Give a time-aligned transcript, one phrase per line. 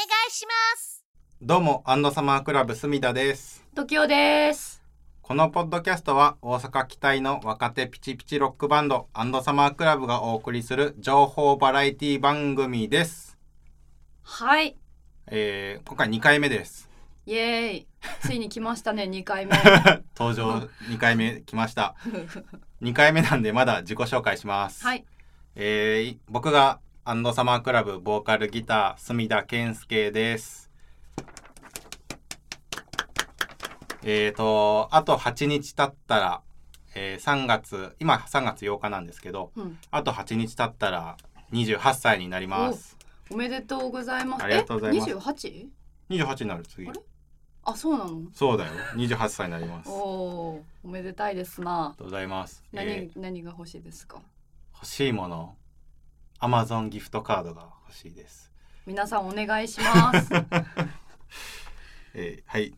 [0.00, 1.04] いします
[1.42, 3.64] どうも、アンドサマークラブ隅田です。
[3.74, 4.80] 時代です。
[5.22, 13.38] このポッドキャストは大阪期待の若手ピチピチロックバンドアンドサマークラブがお送りする情報バラエティ番組です。
[14.22, 14.76] はい。
[15.26, 16.88] えー、今回2回目です。
[17.26, 17.86] イエーイ。
[18.20, 19.52] ついに来ましたね、 2回目。
[20.16, 21.96] 登場2回目来ました。
[22.82, 24.84] 2回目なんでまだ自己紹介します。
[24.84, 25.04] はい。
[25.56, 26.78] えー、僕が
[27.10, 30.70] アンドサマークラブボーカルギター隅田健介です。
[34.02, 36.42] えーと、あと8日経ったら、
[36.94, 39.78] えー3月、今3月8日なんですけど、うん。
[39.90, 41.16] あと8日経ったら
[41.50, 42.98] 28歳になります。
[43.30, 44.44] おめでとうございます。
[44.44, 45.68] ありがとうございますえ 28?
[46.10, 46.90] 28になる次
[47.64, 47.74] あ。
[47.74, 48.20] そうなの？
[48.34, 48.72] そうだよ。
[48.96, 49.88] 28歳になります。
[49.88, 51.94] おありおめでたいですなが。
[51.96, 52.62] とうございます。
[52.70, 54.20] 何、えー何が欲しいですか？
[54.74, 55.56] 欲しいもの、
[56.40, 58.52] Amazon ギフトカードが欲しいです。
[58.86, 60.28] 皆さんお願いします。
[62.14, 62.72] えーはい。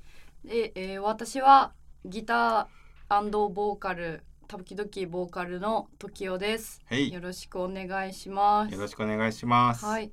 [0.44, 1.72] で、えー私は
[2.04, 6.80] ギターボーカル、時々ボーカルの時代です。
[6.88, 7.12] はい。
[7.12, 8.80] よろしくお願いしますよ。
[8.80, 9.84] ろしくお願いします。
[9.84, 10.12] はい、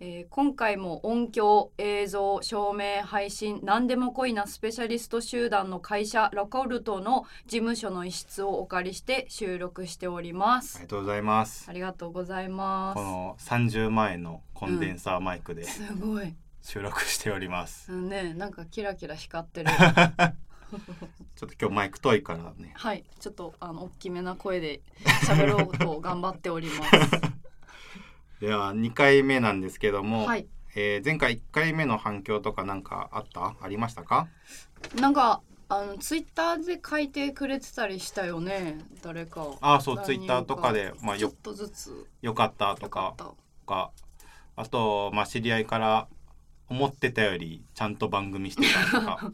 [0.00, 11.72] えー今回も音響映像照明配信何でも濃いなスペシャリスト集団の会社ラコルトの事務所の一室をお借りして収録しております、ありがとうございますあ。
[11.72, 17.92] りがとうございまこの30万円のコンデンサーマイクですごい、収録しております。
[17.92, 19.70] うん、ねなんかキラキラ光ってる
[21.36, 22.72] ちょっと今日マイク遠いからね。
[22.74, 24.80] はいちょっとあの大きめな声で
[25.26, 26.86] 喋ろうと頑張っておりま
[28.40, 30.46] では2回目なんですけども、すはい。
[30.76, 33.54] えー前回1回目の反響とかなんかあった？
[33.60, 34.28] ありましたか？
[34.96, 39.46] なんかあのツイッターで書いてくれてたりしたよね誰か。
[39.60, 42.06] ああそう何ツイッターとかで、まあ、よちょっとずつ。
[42.22, 43.14] よかったとか
[43.66, 43.90] か。
[44.56, 46.06] あと、まあ、知り合いから
[46.68, 49.32] 思ってたよりちゃんと番組してたとか、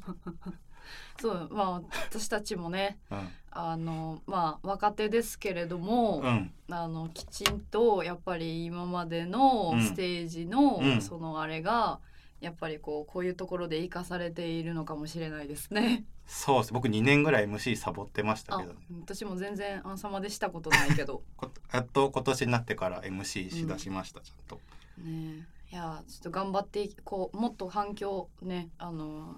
[1.21, 1.71] そうまあ
[2.11, 2.99] 私たちもね。
[3.11, 9.83] うんあのまあ若手ですけれども、うん、あのきちんとやっぱり今までのうん。
[9.83, 11.03] ステージの、うん。
[11.03, 12.01] そのあれが
[12.41, 16.05] やっぱりこうこういうところで生かされているのかもしれないですね。
[16.27, 16.73] そうです。
[16.73, 18.79] 僕2年ぐらい MC サボってましたあけどね。
[19.03, 21.23] 私も全然アンサマでしたことないけど。
[21.37, 24.57] こやっと今年になってから MC しだしました、ちゃんと。
[24.99, 25.61] ねえ。
[25.73, 29.37] いやちょっと頑張っていこうもっと反響ねあの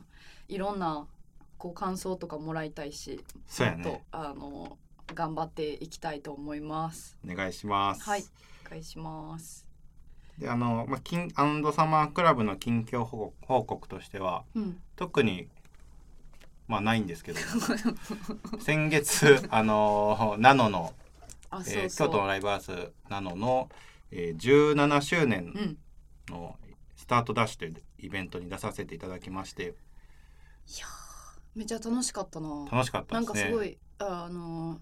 [0.48, 1.06] いろんな
[1.62, 4.78] こう感想とかもらいたいしそうやねあの
[5.14, 7.16] 頑張っていきたいと思います。
[7.24, 8.02] お願いします。
[8.02, 8.24] はい
[8.66, 9.64] お願いします。
[10.38, 14.80] であの、まあ、キンアンドサマークラブの近況報告報告としてはうん。
[14.96, 15.46] 特に
[16.66, 17.38] まあないんですけど
[18.58, 20.92] 先月あのナノの、
[21.50, 22.08] あ、えーそうそう。
[22.08, 22.72] 京都のライブハウス
[23.08, 23.68] ナノの、
[24.10, 25.78] えー17周年うん。
[26.34, 26.56] の
[26.96, 29.66] スタートダッシュというイベントに出させていただきましてい
[30.80, 31.01] やー
[31.54, 32.66] めっちゃ楽しかったな。
[32.70, 33.40] 楽しかったなんですね。
[33.42, 34.80] かすごいあの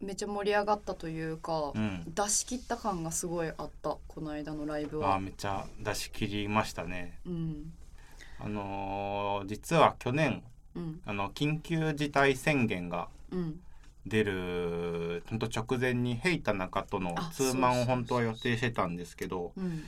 [0.00, 5.16] めっちゃ盛り上がったというか、うん、出し切った感がすごいあったこの間のライブは。
[5.16, 7.18] あーめっちゃ出し切りましたね。
[7.26, 7.72] うん
[8.38, 10.42] あのー実は去年
[10.74, 13.60] うんあの緊急事態宣言がうん
[14.06, 19.84] 出るほんと直前にヘイタ中とのあツーマンを本当は予定してたんですけどうん。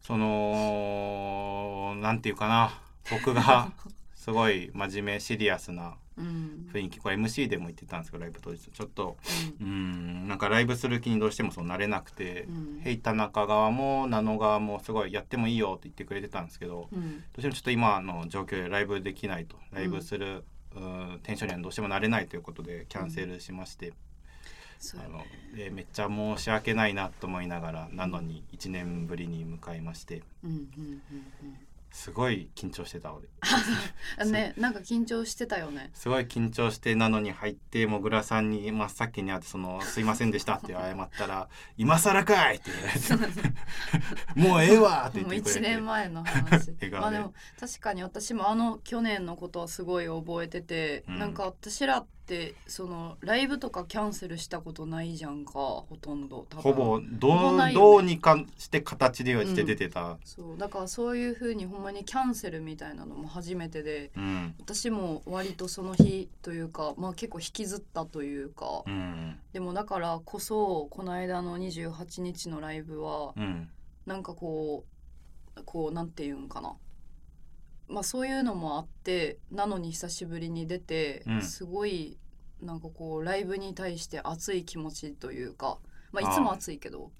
[0.00, 2.80] そのなんていうかな
[3.10, 3.70] 僕が
[4.20, 6.68] すごい真面目シリアスなうん。
[6.74, 6.98] 雰囲気。
[6.98, 9.16] これ MC でも言ってたんですけどライブ当日ちょっと
[9.62, 10.28] うん。
[10.28, 12.80] なんかライブする気にどうしてもそうなれなくて、ん。
[12.82, 17.00] ヘイタ中側もナノ側もすごいやってもいいよって言ってくれてたんですけど、うん。
[17.00, 20.44] どうしてもちょっと今の状況でライブできないとライブする、
[20.76, 23.94] うーんテンションにはどうしてもなれないということでキャンセルしまして、
[24.96, 25.24] あの
[25.56, 30.22] でめっちゃ申し訳ないなと思いながらなのに1年ぶりに迎えまして。
[30.44, 31.00] うんうんうん
[31.90, 33.26] すごい緊張してた俺
[34.22, 34.32] うん。
[34.32, 35.90] ねなんか緊張してたよね。
[35.94, 42.70] すごい緊張してなのに入ってもぐらさんに真っ先に会ってその「すいませんでした」って謝ったら「今更かい!」って
[43.08, 43.42] 言われて
[44.40, 52.19] 「もうええわ!」って言ってくれて年前の話まあでも確かに私もあの去年のことはすごい覚えてて、うんなんか私らって
[52.66, 56.46] そのライブとかキャンセルしたことないじゃんかほとんど。
[56.56, 57.72] ほぼどね。
[57.72, 60.58] どうにかして形でして出てた、そう。
[60.58, 64.54] だからそういう風にほんまにキャンセルみたいなのも初めてでうん。
[64.60, 69.38] 私も割とその日というかまあ結構引きずったというか、うん。
[69.52, 73.68] でもだからこそこの間の28日のライブはうん。
[74.06, 74.84] なんかこ
[75.56, 76.72] うこうなんていうんかな
[77.90, 81.42] まあそういうのもあってなのに久しぶりに出て、うん。
[81.42, 82.18] すごい
[82.62, 85.78] なんかこうライブに対して熱い気持ちというか
[86.12, 87.10] まあいつも暑いけど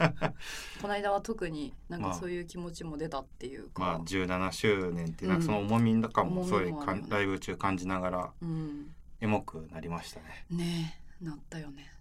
[0.80, 5.46] この間は特になんかそういう気持ちも出たっていうか、まあ17周年っていうなんかうん。
[5.46, 8.94] その重みとかもすごいか重みもあるよねんライブ中感じながらうん。
[9.20, 10.46] エモくなりましたね。
[10.50, 11.92] ねえなったよね。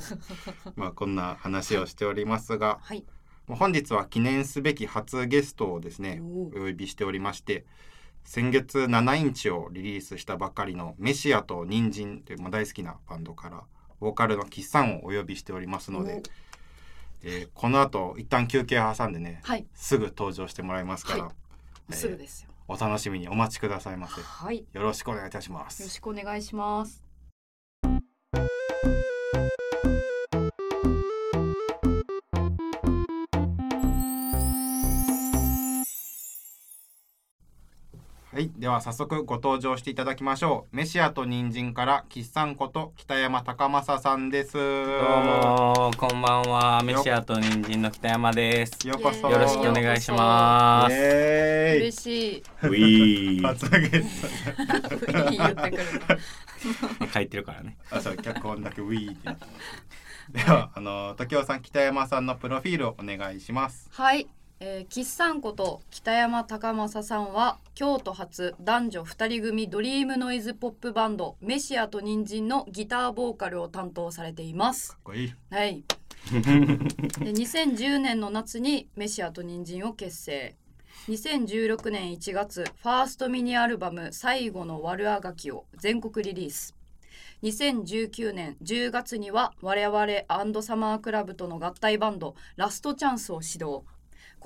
[0.76, 3.04] まあこんな話をしておりますが、はい
[3.48, 7.64] 本日は記念すべき初ゲストをですねおお呼びしておりまして
[8.24, 13.62] 先月7インチをリリースしたばかりのメシアと人参というまあ大好きなバンドから
[14.00, 16.22] ボーカルのキッサンをお呼びしておりますので、
[17.22, 19.66] えーこの後一旦休憩挟んでねはい。
[19.74, 21.32] すぐ登場してもらいますから、はい。
[21.90, 22.50] えーすぐですよ。
[22.68, 24.20] お楽しみにお待ちくださいませ。
[24.20, 24.58] はい。
[24.58, 25.84] よよろしくお願いいたします。
[25.84, 27.05] ろしくお願いします
[38.36, 40.76] はい、では早速ご登場していただきましょう。
[40.76, 44.52] メシアと人参からキッサンこと北山高正さんです。
[44.52, 48.86] どうもこんばんはメシアと人参の北山です。
[48.86, 49.30] ようこそ。
[49.30, 50.96] よろしくお願いしまイす。
[50.98, 54.28] 嬉しいウィー初ゲスト。
[55.32, 57.78] 言ってくる書いてるからね。
[57.90, 59.86] あ、そう、脚本だけウィーってやってます。
[60.30, 63.88] では、あの時尾さん、北山さんのプロフィールをお願いします。
[63.92, 74.92] はい、えー、岸さんこと北山高正さんは京都発男女2人組ドリームノイズポップバンドメシアと人参のギターボーカルを担当されています。
[74.92, 75.34] かっこいい。
[75.50, 75.84] はい。
[76.32, 80.56] で2010年の夏にメシアと人参を結成。
[81.08, 86.74] 2016年1月ファーストミニアルバム「最後の悪あがき」を全国リリース。
[87.42, 93.84] 2019年10月には我々サマークラブとの合体バンドラストチャンスを始動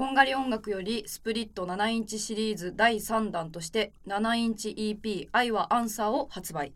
[0.00, 6.72] こんがり音楽よりスプリット7インチシリーズ第3弾として7インチ EP「愛はアンサー」を発売。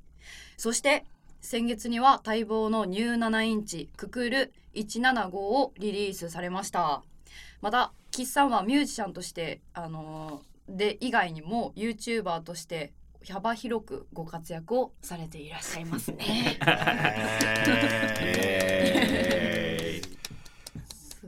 [0.58, 1.06] そして
[1.40, 7.02] 先月には待望のニュー7インチククル175をリリースされました。
[7.62, 12.92] また岸さんはミュージシャンとしてあので以外にも YouTuber として
[13.26, 16.58] 幅広くご活躍をされていらっしゃいますね。
[18.20, 19.53] え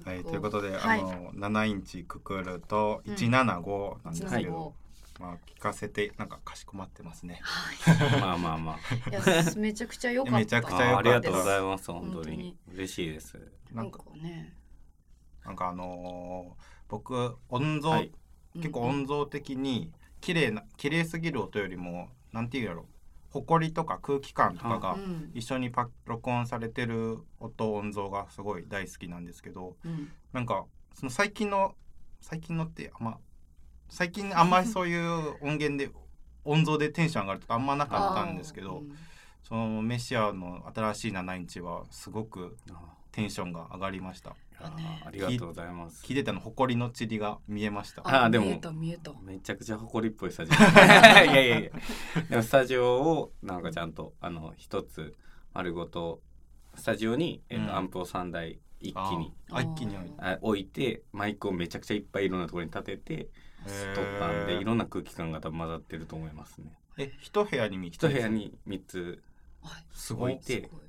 [0.06, 1.00] はい、ということで、はい。
[1.00, 4.74] あの7インチククルと175なんですけ175ど、
[5.18, 7.40] まあ聞かせてなんかかしこまってますね。
[7.42, 8.20] はい。
[8.20, 9.10] まあまあまあ。
[9.10, 9.20] いや
[9.56, 10.38] めちゃくちゃ良かった。
[10.38, 11.90] めちゃくちゃ良かったあありがとうございます。
[11.90, 12.14] 本当に。
[12.14, 13.36] 本当に嬉しいです。
[13.72, 14.54] なんかかね。
[15.44, 18.12] なんかあのー僕音像、はい。
[18.54, 22.86] 結構音像的に綺麗な綺麗すぎる音よりもなんていうやろ
[23.30, 25.30] 埃とか空気感とかがうん。
[25.34, 30.10] 一緒にパ録音されてる音音像がすごい大好きなんですけどうん。
[30.32, 30.64] なんか
[30.94, 31.74] その最近の
[32.20, 33.18] 最近のってあんま
[33.88, 35.90] 最近あんまりそういう音源で
[36.44, 38.96] 音像でテンション上がるとかあんまなかったんですけど、うん。
[39.42, 46.04] そのメシアの新しい7インチはすごくあテンションが上がりましたありがとうございます。
[46.04, 48.02] 聞いてたの埃の塵が見えました。
[48.24, 49.12] あでも見えた見えた。
[49.22, 50.54] めちゃくちゃ誇りっぽいスタジオ。
[50.56, 51.70] いやいやいや。
[52.30, 55.14] でもスタジオをなんかちゃんとあの一つ
[55.52, 56.22] 丸ごと
[56.74, 57.74] スタジオに、えっとうん。
[57.76, 59.96] アンプを3台一気にあ一気に。
[59.96, 63.28] 置いてあ置いてマイクをめちゃくちゃいっぱいいろんなところに立てて
[63.94, 66.78] 撮ったんでいろんな空気感が多分混ざってると思いますね。
[66.98, 69.22] え一部屋に3一部屋に3つ
[69.62, 69.86] はい。
[69.92, 70.80] すごい置いてすごい。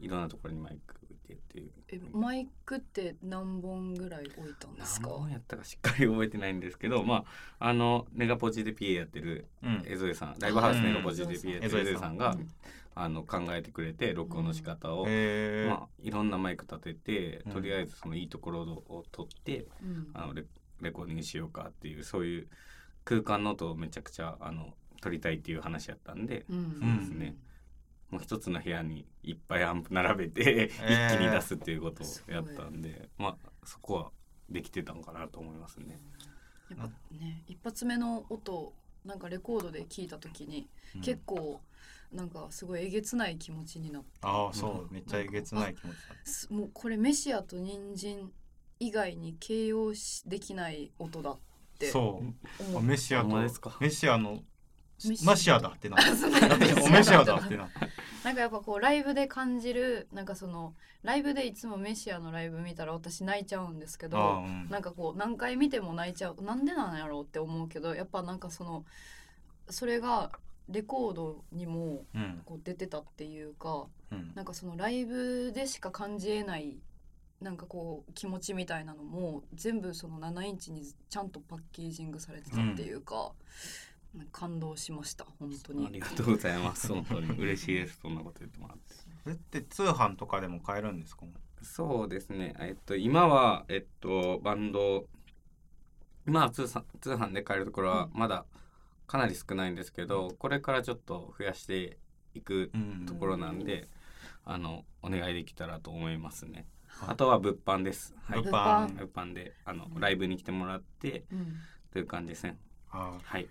[0.00, 0.96] いろんなところにマイク
[1.32, 1.70] っていう。
[1.88, 5.08] えマイクって何本ぐらい置いたんですか？
[5.08, 7.24] 何本やったかしっかり覚えてないんですけどま
[7.58, 9.82] ああのネガポジで PA やってるうん。
[9.86, 12.16] 江添さんライブハウスネガポジでうん PA やってる江添さん。
[12.16, 12.48] がうん。
[12.94, 15.70] あの考えてくれて録音の仕方を、えー。
[15.70, 17.52] まあ、いろんなマイク立ててうん。
[17.52, 20.10] とりあえずそのいいところを取って、うん。
[20.14, 20.44] あのレ
[20.80, 22.48] レコーディングしようかっていうそういう
[23.04, 26.78] 空間の音をめちゃくちゃあの撮りたいっていう話やったんで、うん。
[26.80, 27.36] そうですね
[28.12, 31.14] もう一つの部屋にいっぱいアンプ並べて、えー。
[31.14, 34.10] 一気に出すっていうことをやったんで、まあそこは
[34.50, 35.98] できてたのかなと思いますね。
[36.68, 41.00] やっぱね一発目の音なんかレコードで聞いた時に、うん。
[41.00, 41.62] 結構
[42.12, 44.92] なんかすごいえげつない気持ちになっああそう。
[44.92, 48.30] めっちゃえげつない気持ちもうこれメシアと人参
[48.78, 51.38] 以外に形容しできない音だっ
[51.78, 52.22] てそ
[52.76, 52.82] う。
[52.82, 53.28] メシアと
[53.80, 54.40] メシアの
[55.24, 55.96] マシアだってな。
[56.84, 57.68] おメシアだってな。
[58.24, 64.70] なんかやっぱこうライブで感じるなんかそのライブでいつもメシアのライブ見たら私泣いちゃうんですけあどーうん。
[64.70, 66.42] なんかこう何回見ても泣いちゃう。
[66.42, 68.84] なんでなんやろうって思うけどやっぱなんかその
[69.68, 70.30] それが
[70.68, 72.42] レコードにもうん。
[72.44, 74.32] こう出てたっていうかうん。
[74.34, 76.76] なんかそのライブでしか感じえない
[77.40, 83.32] なんかこう気持ちみたいなのも全部その7インチにちゃんとパッケージングされてたっていうか、
[84.30, 86.88] 感動しました本当にありがとうございます。
[86.88, 87.98] 本当に嬉しいです。
[88.02, 88.94] そんなこと言ってもらって。
[89.22, 91.24] それって通販とかでも買えるんですか？
[91.62, 95.06] そうですねえっと今はえっとバンド
[96.26, 98.44] 今は通販通販で買えるところはまだ
[99.06, 101.98] かなり少ないんですけど、これからちょっと増やして
[102.34, 102.70] いく
[103.06, 103.88] ところなんで、
[104.44, 106.66] あのお願いできたらと思いますね。
[107.06, 108.14] あとは物販です。
[108.22, 111.56] はい、物販物販であのライブに来てもらってうん
[111.92, 112.56] という感じですね。
[112.90, 113.46] あはい。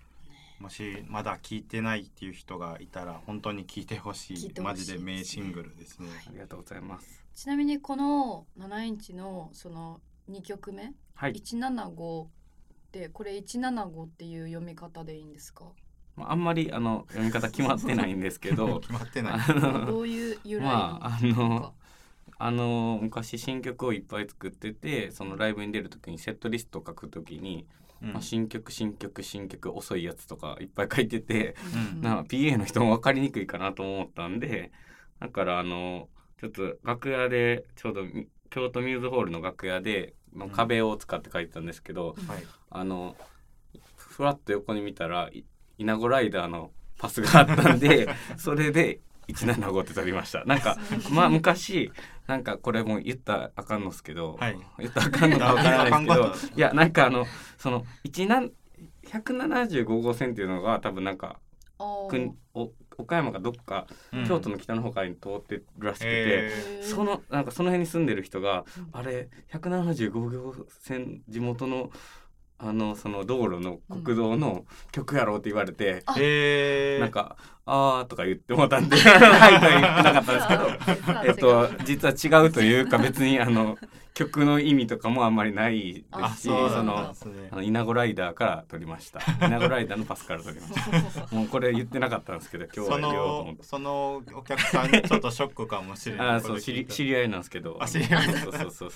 [0.58, 6.08] もしまだ聞いてないっていう人がいたら本当に聞いてほしい聞いてほしいマジで名シングルですね。
[6.28, 7.24] ありがとうございます。
[7.34, 11.32] ちなみにこの7インチのその2曲目、はい。
[11.32, 12.26] 175
[12.92, 15.64] でこれ175っていう読み方でいいんですか？
[16.16, 19.32] まああんまりあの読み方決まってないんですけど 決まってない。
[19.34, 21.74] あのどういう由来なまああの
[22.38, 31.54] あの昔新曲をいっぱい作っててそのライブに出る時にセットリストを書く時に、うんまあ、新曲新曲新曲遅いやつとかいっぱい書いてて、
[31.94, 32.02] うん。
[32.02, 34.72] なんか PA の人も分かりにくいかなと思ったんで
[35.20, 36.08] だからあの
[36.40, 42.44] ちょっと楽屋でちょうどみ京都ミューズホールの楽屋での壁を使って書いてたんですけど、はい。
[42.70, 43.16] あの
[43.96, 45.44] ふわっと横に見たらい
[45.78, 49.00] イナゴライダーのパスがあったんで それで
[49.32, 50.44] 175って取りました。
[50.44, 50.76] なんか
[51.10, 51.90] まあ昔
[52.26, 54.58] なんかこれもう言ったらあかんのっすけど、はい。
[54.78, 57.26] 言ったらあかんのかわからないですけどいやなんかあの
[57.58, 58.42] その1な
[59.06, 61.38] 175号線っていうのが多分なんか
[61.78, 62.08] お
[62.98, 64.26] 岡山かどっか、うん。
[64.28, 66.50] 京都の北の方からに通ってるらしくて、
[66.82, 68.88] そのなんかその辺に住んでる人がうん。
[68.92, 71.90] あれ175号線地元の
[72.64, 76.14] あのその道路の国道の曲やろうって言われて、あ。
[76.18, 81.22] えー、なんか「あー」とか言ってもうたんで「はい」とは言ってなかったんですけど。
[81.26, 83.76] えっと、実は違うというか別にあの
[84.14, 89.20] 曲の意味とかもあんまりないであすしそのあのイナゴライダーから取りました。
[89.46, 91.34] イナゴライダーのパスから取りました。
[91.34, 93.58] もうこれ言ってなかったんですけど今日そは言おうと思って。
[93.60, 96.26] のそのお客さんちょっとショックかもしれない。
[96.32, 97.78] あーそう知り知り合いなんですけど。
[97.80, 98.32] あ知り合い。
[98.38, 98.90] そうそうそう。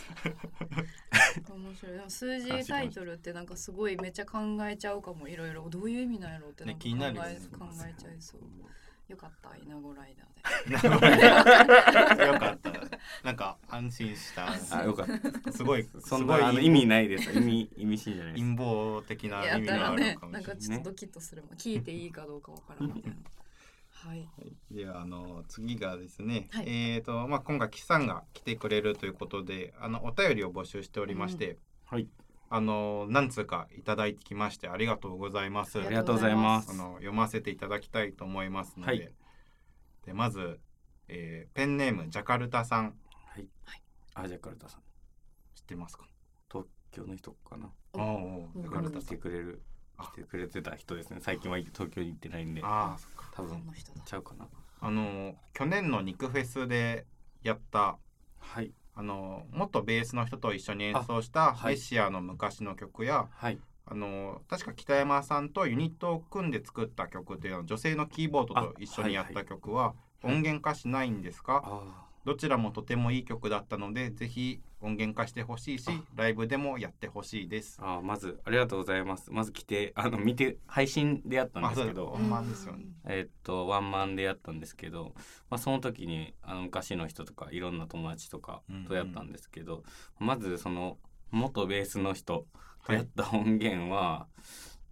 [1.57, 1.93] 面白い。
[1.93, 5.29] でも数字タイトルってなんかすごいめっちゃ考えちゃうかも。
[5.29, 5.67] いろいろ。
[5.71, 7.39] どういう意味なんやろうってなんか考え,、ね気になるよね。
[7.59, 8.41] 考えちゃいそう
[9.09, 12.27] よかったイナゴライダーで。
[12.27, 12.73] よかった。
[13.23, 14.49] なんか安心した。
[14.71, 15.53] あよかった。
[15.53, 16.25] すごいそすごい。
[16.25, 17.33] んなあの意味ないです。
[17.33, 20.45] 意味意味深じゃない陰謀的な意味があるかもしれない。
[20.45, 21.51] かちょっとドキッとするもん。
[21.53, 23.17] 聞いていいかどうかわからんみたいな
[23.91, 24.29] はい。
[24.71, 26.65] ではあの次がですね、はい。
[26.69, 32.09] えっ、とまあ今回岸さんが来てくれるということであのお便りを募集しておりまして、はい
[32.49, 35.79] あの何通かいただいてきましてありがとうございます。
[35.81, 36.71] あありがとうございます。
[36.71, 39.13] あの読ませていただきたいと思いますので、はい。
[40.05, 40.61] でまず、
[41.09, 42.95] えーペンネームジャカルタさん。
[43.13, 43.49] はい。
[44.15, 44.81] あじゃあカルタさん。
[45.55, 46.07] 知ってますか？
[46.51, 47.71] 東京の人かな？
[47.95, 48.63] うんおおうん。
[48.63, 49.09] ジャカルタさん。
[49.09, 49.63] てくれる
[49.99, 51.19] 来てくれてた人ですね。
[51.21, 52.63] 最近は東京に行ってないんで。
[52.63, 53.31] ああそっか。
[53.35, 54.03] 多分この人だ。
[54.05, 54.47] ちゃうかな？
[54.81, 57.07] あの去年の肉フェスで
[57.43, 57.99] やった
[58.39, 61.75] はいあの元ベースの人と一緒に演奏したはい。
[61.75, 63.59] メシアの昔の曲や、はい。
[63.89, 76.03] あの確か北山さんとユニットを組んで作った曲っていうのは女性のキーボードと一緒にやった曲ははい音源化しないんですか、あどちらもとてもいい曲だったのでぜひ音源化してほしいしあ。
[76.17, 77.79] ライブでもやってほしいです。
[77.81, 79.31] ああまずありがとうございます。
[79.31, 82.17] まず来てあの見て配信でやったんですけど。
[82.19, 82.87] まですよね。
[83.05, 85.13] えーっとワンマンでやったんですけど、
[85.51, 89.85] まあ、その時にあの昔の人とかいろんな友達とかとやったんですけど、
[90.19, 90.99] まずその
[91.31, 92.45] 元ベースの人
[92.85, 94.27] とやった音源は、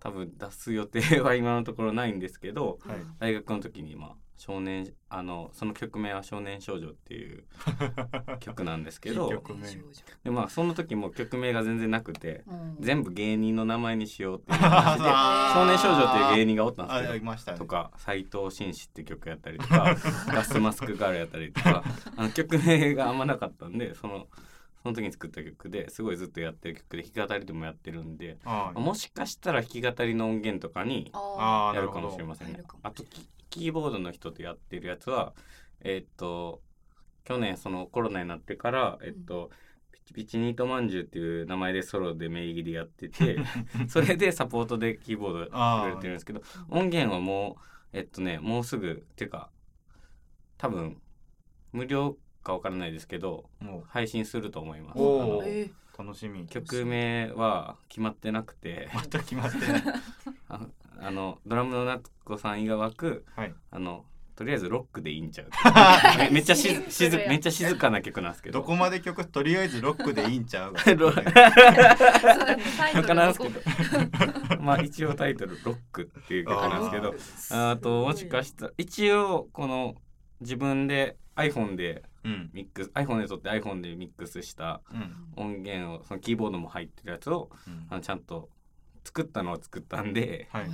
[0.04, 2.98] 多分出す予定は今のところないんですけどはい。
[3.18, 7.44] 大学の時にまあ少年あのその曲名は「少年少女」っていう
[8.40, 9.30] 曲なんですけど
[10.22, 12.76] でまあその時も曲名が全然なくてうん。
[12.80, 15.04] 全部芸人の名前にしようっていう 話で
[15.54, 17.58] 少年少女っていう芸人がおったんですけどね。
[17.58, 19.96] とか斎藤紳士って曲やったりとか
[20.28, 21.82] ガスマスクガールやったりとか
[22.16, 24.28] あの曲名があんまなかったんでその
[24.84, 32.62] その時に作った曲ですごいずっとやってる曲で弾き語りでもやってるんではいもしかしたら弾き語りの音源とかにあやるかもしれませんね。
[32.82, 35.32] あとキキーボードの人とやってるやつは
[35.80, 36.60] えーっと
[37.24, 39.48] 去年そのコロナになってからえっと、
[39.90, 43.38] ピチピチニートまんじゅうっていう名前でソロで名義でやってて
[43.88, 49.48] それでサポートでキーボードやってくれてるんですけど音源はもうえっとねもうすぐっていうか
[50.58, 51.00] 多分
[51.72, 55.84] 無料かわからないですけども配信すると思います。
[55.96, 56.46] 楽しみ。
[56.46, 58.88] 曲名は決まってなくて。
[58.92, 59.82] また決まってない
[60.48, 60.60] あ
[61.00, 63.54] あのドラムの夏子さんいわくはい。
[63.70, 64.04] あの
[64.36, 65.48] とりあえずロックでいいんちゃう。
[66.18, 68.58] めめっちゃしシンプルや静めっちゃ静かな曲なんですけど。
[68.60, 71.32] どこまで曲とりあえずロックでいいんちゃう ロそうだね。
[71.32, 73.60] タイトルわからんすけど。
[74.56, 77.14] ど まあ一応タイトル「ロック」っていう曲なんですけど。
[77.56, 79.94] ああともしかしたら一応この
[80.40, 82.13] 自分で iPhone でうん
[82.52, 85.32] ミックス iPhone で撮って iPhone でミックスしたうん。
[85.36, 87.86] 音源をそのキーボードも入ってるやつをうん。
[87.90, 88.48] あのちゃんと
[89.04, 90.66] 作ったのを作ったんではい。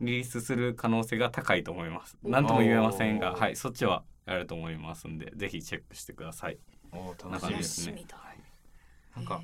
[0.00, 2.16] リリースする可能性が高いと思います。
[2.22, 3.56] 何とも言えませんがはい。
[3.56, 6.58] そっちはやると思いますんでぜひチェックしてください。
[6.92, 7.56] お楽しみ。
[7.56, 8.04] ですね。
[9.16, 9.40] なんか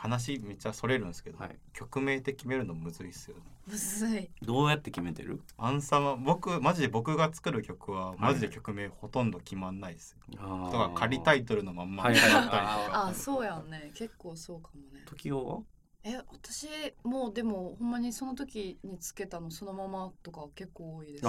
[0.00, 1.58] 話めっちゃそれるんですけど、はい。
[1.74, 3.42] 曲名って決めるのむずいっすよね。
[3.66, 4.30] むずい。
[4.40, 5.42] どうやって決めてる？
[5.58, 13.90] アンサマ僕マジで僕が作る曲はマジで曲名ほとんど決まんないですよ、とか仮タイトルのまんまったりとはいか、あそうやんね。
[13.94, 15.04] 結構そうかもね。
[15.04, 15.60] 時をは？
[16.02, 16.66] え私
[17.04, 21.24] もうでもほんまにその時につけたのそのままとか結構多いです。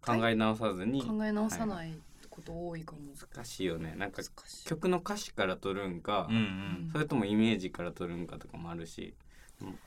[0.00, 1.02] 考え直さずに。
[1.02, 1.92] 考え直さない
[2.32, 3.94] こと多いかも、難しいよね。
[3.94, 4.22] なんか
[4.64, 6.88] 曲の歌詞から取るんか、うんうん。
[6.90, 9.14] それともイメージから取るんかとかもあるし、
[9.60, 9.78] うん。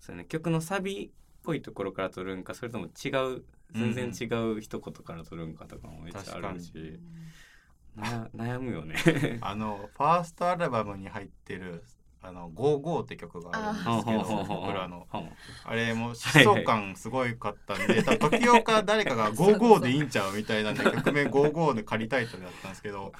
[0.00, 1.10] そうね、曲のサビっ
[1.44, 7.00] ぽいところから取るんかそれとも違う全然違う一言から取るんかとかもめっちゃあるし、
[7.96, 8.96] な悩むよね。
[9.40, 11.84] あのファーストアルバムに入ってる
[12.26, 15.06] 「あの GoGo」って曲があるんですけど僕らの。
[15.64, 23.12] あれもう疾走感すごいかったんで、 多分時岡誰かが「GoGo」でいいんちゃうみたいなんで曲名「GoGo」で仮タイトルだったんですけど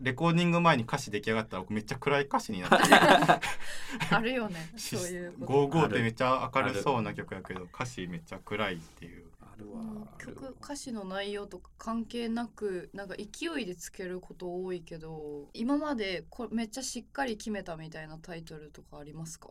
[0.00, 2.76] レコーディング前に歌詞出来上がったら僕めっちゃ暗い歌詞になって。
[4.10, 5.46] あるよねそういうこと。
[5.46, 9.24] ゴーゴーってめっちゃ明るそうな曲やけど歌詞めっちゃ暗いっていう。
[9.33, 9.82] あるわ。
[10.18, 19.48] 曲歌詞の内容とか関係なくなんか勢いでつけること多いけど今までこれめっちゃしっかり決めたみたいなタイトルとかありますか？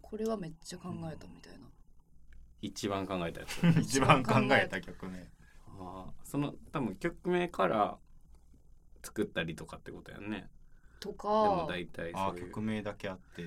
[0.00, 1.66] これはめっちゃ考えたみたいな、
[2.62, 5.30] 一番考えたやつ一番考えた曲ね。
[5.66, 7.98] あーその多分曲名から
[9.02, 10.48] 作ったりとかってことやんね。
[10.98, 12.46] とでもか大体あそういう。
[12.48, 13.44] 曲名だけあって。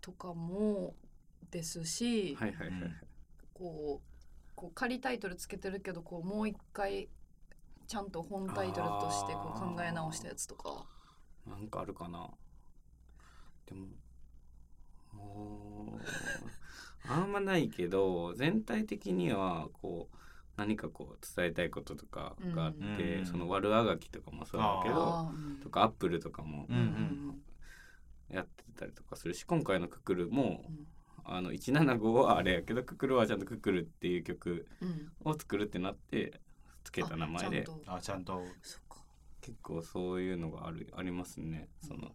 [0.00, 0.94] とかも
[1.50, 2.94] ですし、はいはいはい、うん。
[3.54, 4.13] こう
[4.54, 7.08] こう仮タイトルつけてるけどこうもう一回
[7.86, 10.86] ちゃんと本タイトルとしてこう考え直したやつとか。
[11.46, 12.30] なんかあるかな。
[13.66, 13.86] でも
[15.12, 20.16] もうあんまないけど全体的にはこう
[20.56, 25.30] 何かこう伝えたいこととかがあって、うんその悪あがきとかもそうだけど
[25.62, 26.66] とかアップルとかも
[28.30, 30.86] やってたりとかするし今回のククルもうん
[31.24, 35.12] あの175はあれやけどククルはちゃんとククルっていう曲うん。
[35.24, 36.40] を作るってなって
[36.84, 37.64] つけた名前で。
[37.86, 38.34] あちゃんと。
[38.34, 38.50] あちゃん
[38.88, 38.94] と。
[39.40, 41.68] 結構そういうのがあるありますね。
[41.86, 42.12] その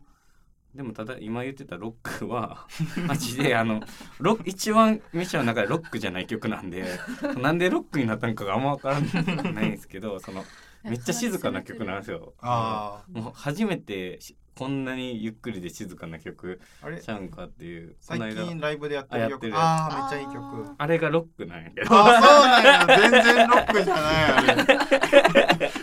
[0.73, 2.67] でもただ今言ってたロックは
[3.07, 3.81] マジであの
[4.19, 6.85] ロック一番メシアの中でロックじゃない曲なんで
[7.41, 10.45] なんでロックになったのかがあんま分からないんですけどその
[10.83, 12.33] めっちゃ静かな曲なんですよ。
[12.39, 16.99] あもう初めてしこんなにゆっくりで静かな曲ああれ？
[17.01, 18.43] ちゃうんかっていうこ最の間。
[18.43, 19.49] 近ライブでやってる曲。
[19.55, 20.75] あああめっちゃいい曲。
[20.77, 21.87] あれがロックなんやけど。
[21.91, 23.09] あそうなんや。
[23.09, 25.71] 全然ロックじゃない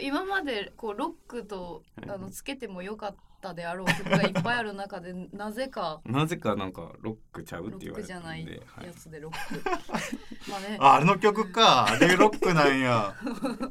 [0.00, 8.12] 今までこうロックとあのつけてもよかったであろう曲がいっぱいある中で なぜかなぜかなんかロックちゃうっロッて言われて。
[8.12, 9.62] るクじゃないやつでロック。
[10.50, 10.76] まあね。
[10.80, 11.86] ああの曲か。
[11.86, 13.14] あれロックなんや。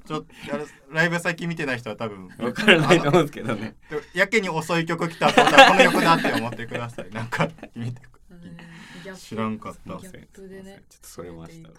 [0.06, 0.28] ちょっと
[0.89, 2.28] ライブ最近見てない人は多分。
[2.30, 3.76] 分からないと思うんですけどね。
[3.89, 7.10] でやけに遅い曲来たと思ったらこの曲だって思ってください。
[7.12, 8.02] なんか見て
[9.15, 9.98] 知らんかった。
[9.98, 10.84] ギャップでね。
[10.89, 11.70] ちょっとそれました。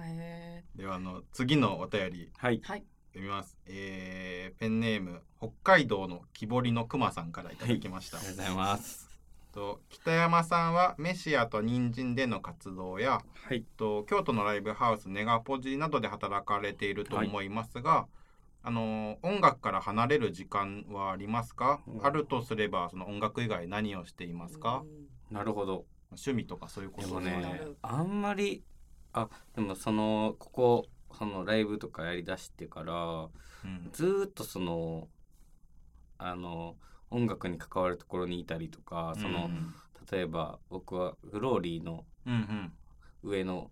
[0.00, 2.30] へではあの次のお便り。
[2.36, 2.60] はい。
[2.60, 9.08] ーはい読みます、えーペンネーム北海道の木彫りのくまさんからいただきました、ありがとうございます。
[9.52, 13.64] と北山さんはメシアと人参での活動やはい。
[13.76, 18.06] と京都のライブハウスネガポジなどで働かれていると思いますが、
[18.62, 22.04] あの音楽から離れる時間はありますか、うん。
[22.04, 24.84] あるとすればその音楽以外何をしていますか、
[25.30, 25.86] なるほど。
[26.10, 27.40] 趣味とかそういうことですか？
[27.40, 28.62] ねあんまり
[29.12, 33.28] あでもそのここそのライブとかやりだしてから
[33.64, 33.90] うん。
[33.92, 35.08] ずーっとその
[36.18, 36.76] あの
[37.10, 39.74] 音楽に関わるところにいたりとかその、うん
[40.10, 42.04] 例えば僕はグローリーの
[43.22, 43.70] 上の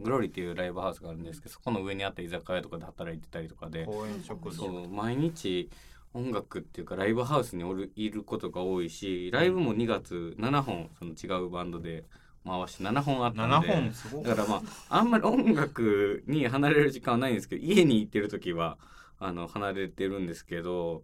[0.00, 3.84] グローリーっていうライブハウスがあるんですけどそこの上にあった居酒屋とかで働いてたりとかで
[4.22, 5.68] そ堂う毎日
[6.14, 12.04] 音楽っていうかライブハウスにおるいることが多いしライブも2月7本その違うバンドで
[12.44, 13.92] 回して7本あったん7で本？
[13.92, 14.24] すごい。
[14.24, 18.78] だからまああんまり音楽に離れる時間はないんですけど家に行ってる時は
[19.18, 21.02] あの離れてるんですけど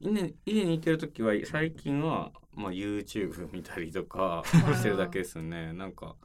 [0.00, 5.74] 家家に行ってる時は最近は、まあ、YouTube 見たりとかしてるだけですね。
[5.74, 6.16] なんか、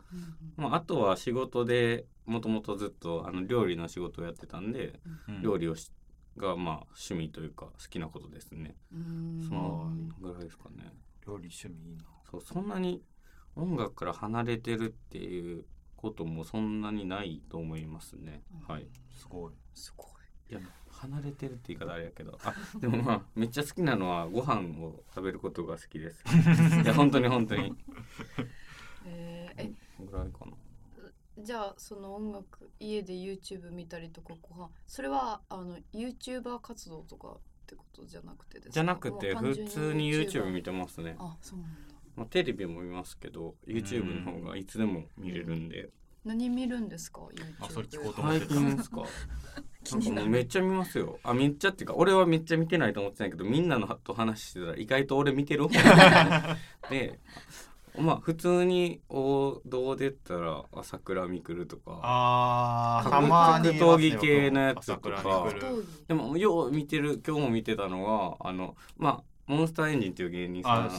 [0.56, 5.42] まあ、あとは仕事でもともとずっとあの料理の仕事をやってたんでうん。
[5.42, 5.92] 料理をし
[6.38, 8.76] がまあ趣味というか好きなことですね。
[8.94, 9.46] うん。
[9.48, 9.92] その
[10.22, 10.94] ぐらいですかね。
[11.28, 12.04] 料理趣味いいな。
[12.32, 13.02] そうそんなに
[13.56, 15.66] 音楽から離れてるっていう
[15.96, 18.44] こともそんなにないと思いますね。
[18.68, 18.88] はい。
[19.10, 19.54] すごい。
[19.74, 20.52] すごい。
[20.52, 22.38] いや離れてるって言い方あれやけど。
[22.44, 26.24] あでもまあめっちゃ好きなのはご飯を食べることが好きです。
[26.84, 27.74] いや本当に本当に。
[29.06, 29.62] えー。
[29.64, 29.74] え
[30.06, 30.52] ぐらいかな。
[31.38, 34.70] じゃあその音楽家で YouTube 見たりとかご飯。
[34.88, 38.74] それはあの YouTuber 活動とかってことじゃなくてですか？
[38.74, 41.85] じゃなくて普通に YouTube 見ててますね、あそうなんだ
[42.16, 45.90] まあ、テレビも見ますけど YouTube の方がいつでも見れるんで。
[46.24, 48.54] 何見るんですか？YouTube あそれ聞こうと思っ最てた。
[48.56, 48.98] 近ですか？
[49.04, 49.10] なんか
[49.84, 50.22] 気になる。
[50.22, 51.20] もうめっちゃ見ますよ。
[51.24, 56.58] あめっちゃっていうか俺はめっちゃ見てないと思ってたんやけどみんなのと話してたら意外と俺見てる方。
[56.90, 57.20] で
[58.00, 62.00] まあ普通に王道で言ったら朝倉未来とか。
[62.04, 65.22] あー格たまに格闘技系のやつと朝か。
[65.22, 70.90] 倉未来闘技でもよう見てる今日も見てたのはあのまあモンスターエンジンっていう芸人さ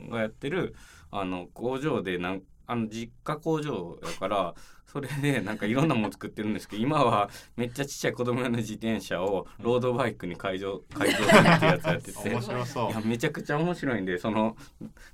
[0.00, 0.74] んがやってる
[1.10, 4.54] あの工場でなんあの実家工場やから
[4.86, 12.30] それでなんかいろんなもの作ってるんですけど今はめっちゃちっちゃい子供用の自転車をロードバイクに改造改造するってやつやってて。
[12.30, 12.90] 面白そう。
[12.90, 14.56] いやめちゃくちゃ面白いんでその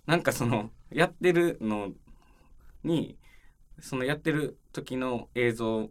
[0.07, 1.91] なんかそのやってるの
[2.85, 3.19] に
[3.81, 5.91] そのやってる時の映像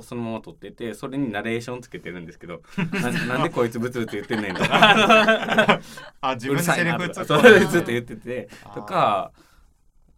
[0.00, 2.62] をそのまま撮っててそれにナレーションつけてるんですけど
[3.00, 5.80] ななんでこいつブツブツ言ってんねんとか。
[6.20, 7.90] あ自分でセリフずっと。
[7.90, 8.48] 言ってて。
[8.74, 9.32] とか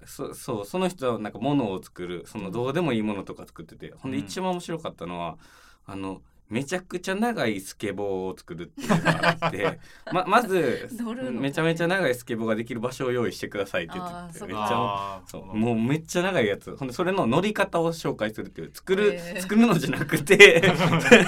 [0.05, 4.25] そそうその人はなんか物を作るそのどうでもいいものとか作っててほんでうん。
[4.25, 5.39] 一番面白かったのは
[5.87, 9.81] あのめちゃくちゃ長いスケボーを作るっていうのがあって
[10.13, 10.87] ままず
[11.33, 16.77] めちゃめちゃ長いスケボーができる場所を用意してくださいって言ってめっちゃそうもうめっちゃ長いやつ。
[16.77, 19.41] ほんでそれの乗り方を紹介するっていう作る、へー。
[19.41, 20.63] 作るのじゃなくて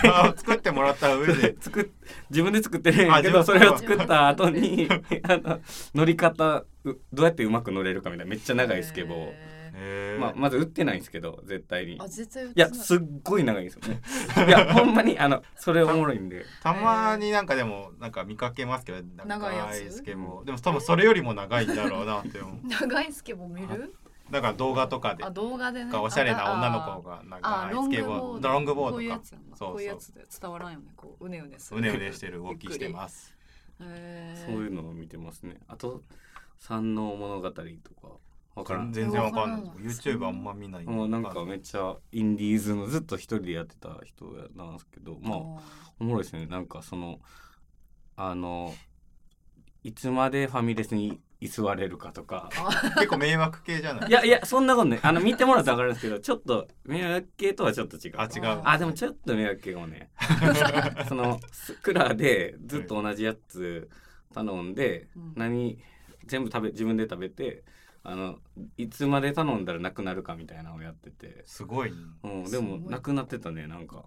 [0.05, 1.89] あ 作ってもらった上で 作っ
[2.29, 4.89] 自分で作ってるんやけどそれを作った後に
[5.23, 5.61] あの
[5.95, 9.17] 乗り方うどうやってうまく乗れるかみたいなめっちゃ長いスケボー。
[9.17, 9.54] を、へへー
[10.21, 11.99] まあ、まず売ってないんですけど絶対に。
[11.99, 12.53] ーあ絶対い。
[12.55, 14.01] やすっごい長いんですよね。
[14.47, 16.45] いやほんまにあのそれおもろいんで。
[16.63, 19.97] たまになんかでもなんか見かけますけど長いやつ？
[19.97, 22.67] スケボーでも多分それよりも長いんだろうなって思う。
[22.67, 23.95] 長いスケボー見る？
[24.31, 25.25] だから動画とかで。
[25.25, 25.91] あ動画でね。
[25.91, 28.21] がおしゃれな女のあ子があロン長いスケグボード。
[28.21, 29.73] ボーロングボこういうードかやつやんなそうそう。
[29.73, 30.87] こういうやつで伝わらんよね。
[30.97, 31.81] こううねうねする。
[31.81, 32.39] うねうねしてる。
[32.43, 33.27] 動きしてます。
[33.27, 33.37] す
[33.81, 34.53] へー。
[34.53, 35.59] そういうのを見てますね。
[35.69, 36.03] あと
[36.59, 37.65] 山王物語とか
[38.55, 38.93] わからん。
[38.93, 39.73] 全然わかんない。
[39.85, 40.85] YouTube あんま見ない。
[40.85, 45.39] もうなんかめっちゃインディーズのずっと一人でやってた人なんですけどまあ
[45.99, 46.47] おもろいですね。
[46.47, 47.21] なんかその
[48.17, 48.73] あの
[49.83, 52.49] いつまでファミレスに居座れるかとか。
[52.95, 58.15] 結構迷惑系じゃないいやいやそんなことねあの見てもらったら分かるんですけどちょっと迷惑系とはちょっと違う。
[58.19, 58.61] あ違う。
[58.65, 60.11] あでもちょっと迷惑系かもね。
[61.09, 63.91] そのスクラでずっと同じやつ
[64.33, 65.33] 頼んで、うん。
[65.35, 65.79] 何
[66.27, 67.65] 全部食べ自分で食べて
[68.07, 68.37] あの
[68.77, 74.05] いつまで頼んだらなくなるかみたいなのをやってて、すごいねうん、でもなくなってたねなんか。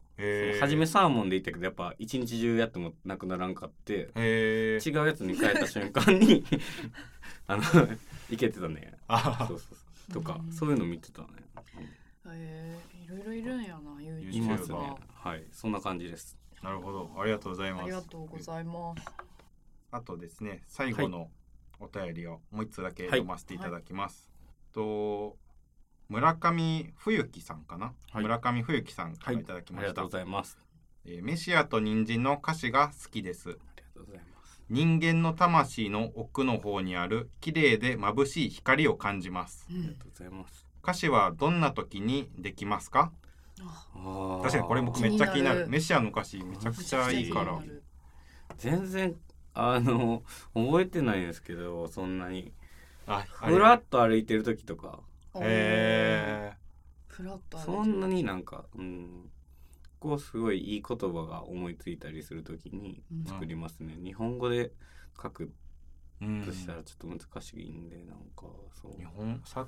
[0.60, 6.44] 初めサーモンで言ったけどやっぱ一日中やってもなくならんかって違うやつに変えた瞬間に
[7.48, 7.64] あの
[8.30, 8.94] いけてたね。
[9.08, 9.76] あそうそうそ
[10.12, 10.14] う。
[10.14, 10.54] とかうん。
[10.54, 11.28] そういうの見てたね、
[12.28, 13.04] えー。
[13.04, 14.78] いろいろいるんやなうん YouTube いますね。
[14.78, 15.44] がはい。
[15.52, 16.38] そんな感じです。
[16.62, 17.10] なるほど。
[17.18, 17.84] ありがとうございます。
[17.84, 19.28] ありがとうございます。
[19.90, 21.30] あとですね最後の
[21.80, 24.30] お便りをもう一つだけ読ませていただきます、
[24.74, 25.38] と
[26.10, 28.24] 村上冬樹さんかな、はい。
[28.24, 29.44] 村上冬樹さんからい。
[29.44, 30.58] ただきました、ありがとうございます。
[31.06, 33.50] えーメシアと人参の歌詞が好きです。
[33.50, 33.62] ありが
[33.94, 34.62] とうございます。
[34.70, 39.66] 人間の魂の奥の方にある綺麗で眩しい光を感じます。
[39.70, 39.78] うん。
[39.78, 40.66] ありがとうございます。
[40.84, 43.12] 歌詞はどんな時にできますか？
[43.62, 44.42] ああー。
[44.42, 45.68] 確かにこれ僕めっちゃ気になる。
[45.68, 47.60] メシアの歌詞めちゃくちゃいいから。
[48.58, 49.16] 全然
[49.60, 52.52] あの覚えてないんですけどそんなに。
[53.08, 55.00] あふらっと歩いてる時とか。
[55.36, 56.52] へ
[57.08, 59.30] フラットそんなになんかうん
[60.00, 63.26] こうすごいいい言葉が思いついたりする時にうん。
[63.26, 64.72] 作りますね、日本語で
[65.22, 68.46] 書くーうんとしたらちょっと難しいんでなんか
[68.82, 68.92] そう。
[68.98, 69.42] 日本？
[69.46, 69.66] さ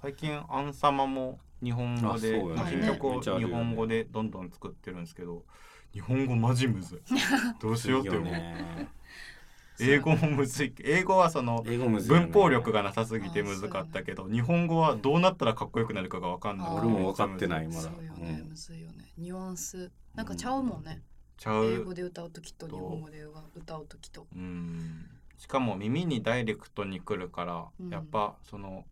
[0.00, 2.40] 最近アンサマも日本語で、
[2.86, 5.44] 曲を日本語でどんどん作ってるんですけど
[5.92, 7.00] 日本語マジむずい。
[7.60, 8.88] どうしようって思う、ね。
[9.80, 10.74] 英語もむずい。
[10.80, 16.68] 英語はその文法力がなさすぎてむずかったけど、日本語はどうなったらかっこよくなるかがわかんない。
[16.70, 17.80] 俺も分かってないまだ。
[17.82, 19.12] そうよね、うんむずいよね。
[19.16, 21.02] ニュアンスなんかちゃうもんね、
[21.36, 21.64] ちゃう。
[21.64, 23.24] 英語で歌う時と日本語で
[23.54, 24.26] 歌う時と。
[24.34, 25.06] うん。
[25.38, 27.90] しかも耳にダイレクトに来るから、うん。
[27.90, 28.84] やっぱその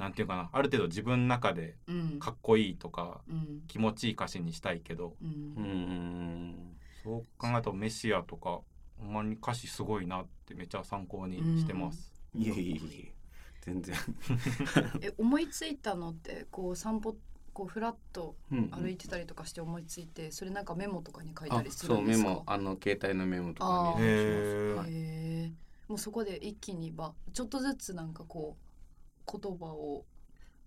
[0.00, 2.18] なんていうかなある程度自分の中でうん。
[2.18, 3.62] かっこいいとかうん。
[3.68, 5.14] 気持ちいい歌詞にしたいけど。
[5.22, 5.28] うん。
[5.28, 8.60] うんうんそう考えるとメシアとか
[8.98, 12.12] ほんまに歌詞すごいなってめっちゃ参考にしてます。
[12.34, 12.80] いやいやいや。
[13.62, 13.96] 全然。
[15.00, 17.18] え思いついたのってこう散歩こ
[17.52, 22.30] こうフラッとうん歩いてたりとかして思いついてそれなんかメモとかに書いたありすそうメるんですか？
[22.30, 22.42] モ。
[22.46, 28.64] あの携帯のメモとかに入れへたりします、はいもうそこで一気にばちょっとずつなんかこう
[29.30, 30.04] 言葉を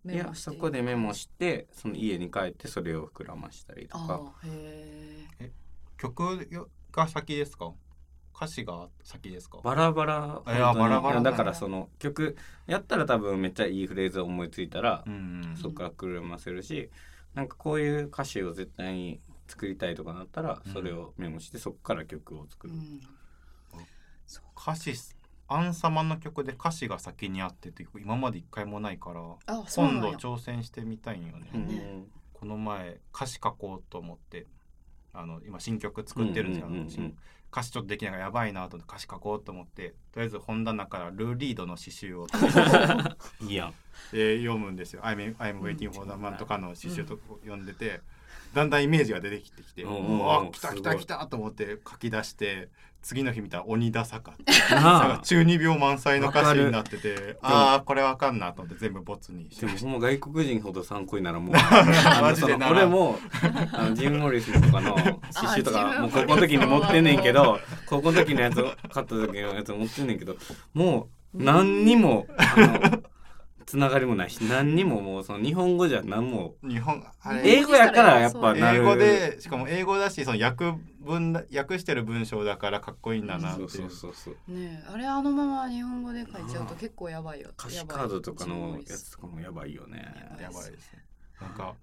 [0.06, 0.52] いやメモして。
[0.52, 4.34] そこでメモしてその家に帰ってそれを膨らましたりとか。
[4.46, 5.52] へえ。
[5.98, 7.72] 曲が先ですか？
[8.36, 9.60] 歌詞が先ですか？
[9.64, 10.80] バラバラいや本当に。
[10.80, 12.36] バラバラいやだからその曲
[12.68, 16.90] やったら多分めっちゃいいフレーズを思いついたら、うんそこから膨らませるし
[17.34, 20.74] なんかこういう歌詞を絶対に作りたいとかなったらうん。
[20.74, 23.00] それをメモしてそこから曲を作る、うん。
[24.58, 24.94] 歌詞
[25.48, 29.22] アン様の曲で歌詞が先にあってって今まで一回もないから
[29.76, 31.68] 今度挑戦してみたいんよね、うん。
[31.68, 32.04] ね
[32.34, 34.48] この前歌詞書こうと思って
[35.14, 36.54] あの今新曲作ってるん。
[36.54, 36.90] ですよ、うんうんうんうん。
[36.90, 37.18] 新
[37.52, 42.26] 歌詞ちょっとできないからやばいなと思って歌詞書こうと思ってとりあえず本棚からルーリードの詩集を
[43.42, 43.68] い いや。
[43.68, 43.74] ん
[44.12, 48.02] で読むんですよ「I'm, I'm waiting for the man」とかの詩集とか読んでて、
[48.54, 50.06] だんだんイメージが出てきてきて「ううんうん。
[50.06, 52.70] うんわ来た来た来た!」と思って書き出して
[53.02, 54.34] 次の日見たら「鬼ダサか」
[54.72, 63.20] ななんかあ中二病満載の歌詞になっててああこれわかんなと思って全部ボツにしでも外国人ほど参考にならもう あマジでなも
[63.74, 66.08] あのジム・モリスとかの 刺繍とあかも。
[66.08, 70.38] う高校の時に持ってんねんけど高校の時のやつを買った時のやつ持ってんねんけど
[70.74, 73.04] もう何にもあの
[73.66, 76.56] つながりもないし何にももうその日本語じゃ何も。
[76.62, 78.80] た日本あれ英語やからやっぱなる。
[78.80, 83.88] 英語でしかも英語だしその訳文だ訳してる文章だからかっこいいんだなってそいう。
[83.88, 84.52] うそうそうそう。
[84.54, 87.50] ねえあれあのまま日本語で書いちゃうと結構やばいよ。
[87.58, 90.38] 歌詞カードとかのやつとかもやばいよね。
[90.42, 91.04] やばいですね。
[91.42, 91.74] なんか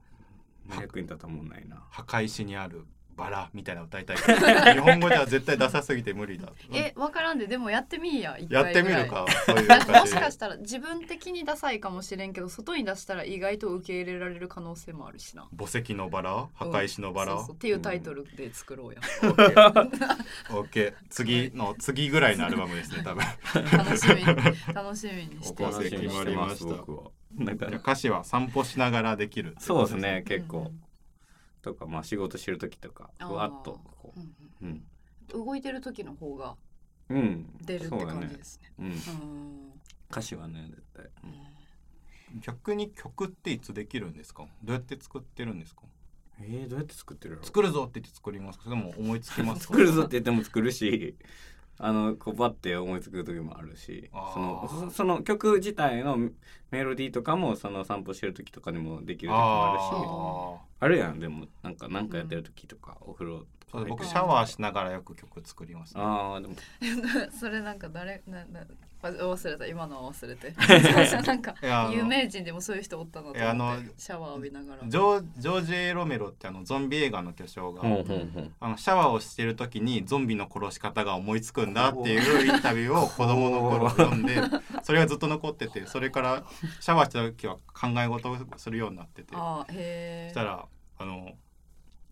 [0.80, 1.82] 役に立ったもんないな。
[1.90, 2.84] 墓石にある
[3.20, 4.16] バラみたいなの歌いたい
[4.72, 6.48] 日本語では絶対ダサすぎて無理だ。
[6.72, 9.02] えわからんででもやってみいや一やって回ぐらい。
[9.02, 15.46] みるか そういうもしかしたら自分的にダサいかもしれんけど外に出したら意外と受け入れられる可能性もあるしな。
[15.58, 23.22] 墓石のバラ墓石のバラ、そうそうっていうタイトルで作ろうや、オッケーオッケー次の次ぐらいのアルバムですね多分。
[23.76, 24.14] 楽しみ。
[24.14, 24.24] に
[24.74, 26.74] 楽しみにして決まりました。
[26.76, 27.10] 僕は。
[27.36, 27.66] なんか。
[27.66, 30.80] 歌詞は散歩しながらできるそうですね結う構ん
[31.62, 34.20] とかまあ仕事してる時とかふわっとこう。
[34.20, 34.26] んう
[34.62, 34.82] うん。
[35.32, 35.44] うん。
[35.44, 36.56] 動いてる時の方が
[37.08, 37.46] うん。
[37.62, 38.72] 出るって感じですね。
[38.78, 38.86] うん。
[38.86, 38.92] うん。
[40.10, 41.04] 歌詞はね絶対。
[41.04, 42.40] うん。
[42.40, 44.44] 逆に曲っていつできるんですか？
[44.62, 45.82] どうやって作ってるんですか？
[46.40, 48.64] えーどうやって作ってるの作るぞって言って作りますか？
[48.64, 49.66] それとも思いつきます？
[49.66, 51.16] か作るぞって言っても作るし
[51.78, 54.32] あのこうバッて思いつく時もあるしあー。
[54.34, 56.30] そのそその曲自体の
[56.70, 60.82] メロディーとかもその散歩してる時とかにもできる時もあるし。
[60.82, 61.20] ああるやん。
[61.20, 66.54] でもなんかなんかやってる時とか、お風呂ーそうとか僕シャワーしながらよく曲作ります、ね、ああでも
[67.38, 68.66] それなんか誰なな
[69.02, 69.66] あ忘れた。
[69.66, 70.52] 今のは忘れて。
[71.26, 71.54] なんか
[71.90, 74.82] 有名人でもそういう人おったなとあの思ってシャワー浴びながら。
[74.86, 84.36] ジョージョージ・エロメロってあのゾンビ映画の巨匠が、あのシャワーをしてる時にゾンビの殺し方が思いつくんだっていうインタビューを子供の頃読んで
[84.84, 86.44] それがずっと残っててそれから
[86.80, 89.34] シャワーした時は考え事をするようになってて。
[89.34, 90.66] そしたら
[90.98, 91.32] あの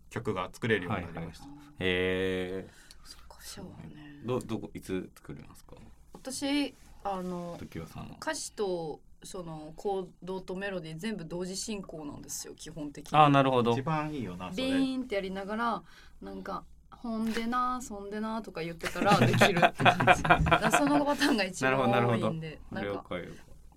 [0.09, 2.67] 曲が作れるようになりました、へえ
[3.03, 4.21] そっかシャワーね。
[4.25, 5.75] どどこいつ作りますか？
[6.13, 8.15] 私あの時はさんは。
[8.19, 13.17] 歌詞とそのコードとメロディー全部同時進行なんですよ基本的に。
[13.17, 13.73] ああなるほど。
[13.73, 15.83] 一番いいよなそビれーンってやりながら
[16.21, 20.23] なんか「ほんでなそんでな」とか言ってたらできるって感じ。
[20.75, 22.27] そのパターンが一番なるほどなるほど。
[22.29, 23.27] 多いんでなんか了解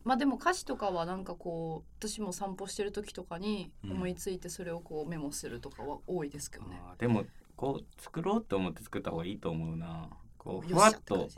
[0.04, 6.80] まあでも歌詞とかはなんかこう私も散歩してる時とかに思いついてそれをこうメモするとかは多いですけどね。
[6.88, 7.24] あーでも
[7.56, 10.08] こう作ろうと思って作った方がいいと思うな。
[10.38, 11.28] こうふよわっと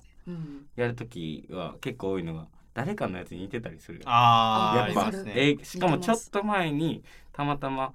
[0.76, 7.92] やる時は結構多いのが誰かのやつに似てたりするよあやっぱねえーしかもちょっと前にたまたま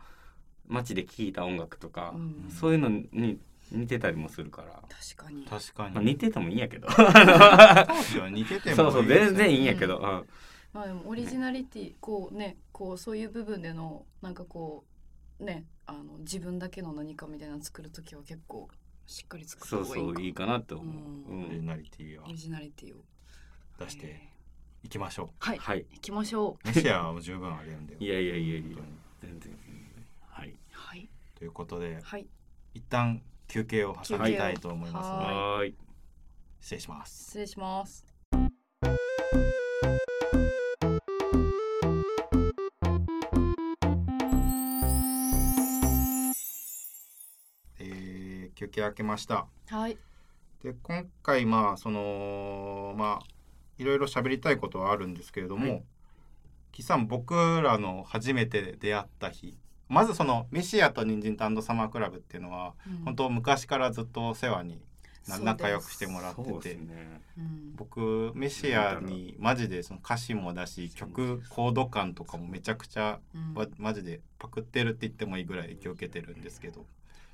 [0.70, 2.50] 街で聴いた音楽とか、うん。
[2.50, 3.40] そういうのに
[3.72, 5.46] 似てたりもするから、確かに。
[5.46, 6.88] 確かに、まあ、似ててもいいんやけど。
[6.88, 10.26] 当時は似てても そうそう全然いいんやけど、ううん
[10.74, 14.86] まあでもオリジナリティこうねこうそういう部分でのなんかこ
[15.40, 18.70] うねあの自分だけの何かみたいなの作る時は結構
[19.08, 21.46] しっかり作ったそう方がいいかそういいかなって思う、ううん。
[21.46, 23.02] オリジナリティをオリジナリティを。
[23.80, 24.30] 出して
[24.84, 25.86] いきましょはい、はい。
[25.94, 26.70] 行きましょう。
[26.70, 28.86] うメシアはもう十分あるんでいやいやいやいや本
[29.22, 29.54] 当に全然。
[30.28, 30.54] はい。
[30.72, 31.10] はい。
[31.36, 32.28] ということではい。
[32.74, 35.74] 一旦休憩を挟みたいと思いますのではい。
[36.62, 37.24] 失礼します。
[37.24, 38.09] 失礼します
[48.80, 49.46] えー休憩明けました。
[49.68, 49.98] はい。
[50.64, 53.26] で今回まあそのまあ
[53.78, 55.84] いろいろ喋りたいことはあるんですけれども、はい。
[56.72, 63.04] キさん僕らの初めて出会った日まずそのメシアと人参とアンドサマークラブっていうのは、うん。
[63.06, 64.82] 本当昔からずっとお世話に
[65.28, 67.22] 仲良くしてもらっててね。
[67.38, 67.74] うん。
[67.76, 73.54] 僕メシアにマジでその歌詞もだし曲コード感とかもめちゃくちゃうん。
[73.54, 76.86] わマジでパクってるって言ってもいいぐらい影響を受けてるんですけど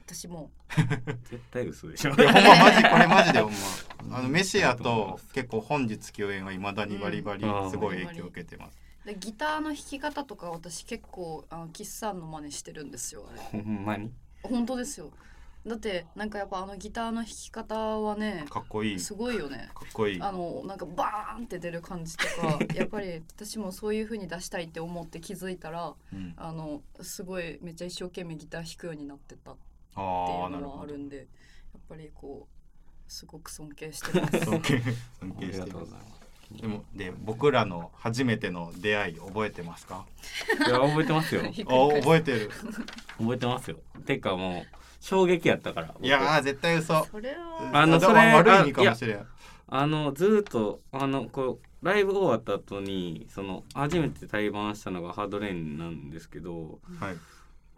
[0.05, 0.51] 私も。
[1.29, 2.13] 絶対嘘でしょ。
[2.13, 3.51] いやほんまマジこれマジでほん
[4.09, 4.17] ま。
[4.17, 7.71] あのメシアと結構本日共演はいまだにバリバリうん。
[7.71, 8.77] すごい影響を受けてます。
[9.05, 13.61] でギターの弾き方とか私結構あのキッサンの真似してるんですよあれ。
[13.63, 14.11] ほんまに？
[14.43, 15.11] 本当ですよ。
[15.65, 18.99] だってなんかやっぱあのギターの弾き方はねかっこいい。
[18.99, 19.71] すごいよね。
[19.73, 20.21] かっこいい。
[20.21, 26.33] あのなんかバーンって出る感じとか やっぱり私もそういう風に出したいって思って気づいたらうん。
[26.37, 29.55] あのすごいめっちゃ一生懸命ギター弾くようになってた
[29.95, 34.39] ってあいうのはあるんでやっぱりこうすごく尊敬してます。
[34.45, 34.91] 尊敬して
[35.25, 35.59] ます。
[35.59, 36.61] がとうございます。
[36.61, 40.05] でもで僕らの初めての出会い覚えてますか？
[40.67, 41.41] いや覚えてますよ。
[41.45, 42.51] あ覚えてる。
[43.17, 43.77] 覚えてますよ。
[44.05, 46.05] てかもう衝撃やったから僕。
[46.05, 47.05] いやー絶対嘘。
[47.05, 47.71] それは。
[47.71, 49.27] だあのそれ悪い意味かもしれん。
[49.67, 57.17] あのずーっとあのこうライブ終わった後にその初めて対バンしたのがハードレインなんですけどはい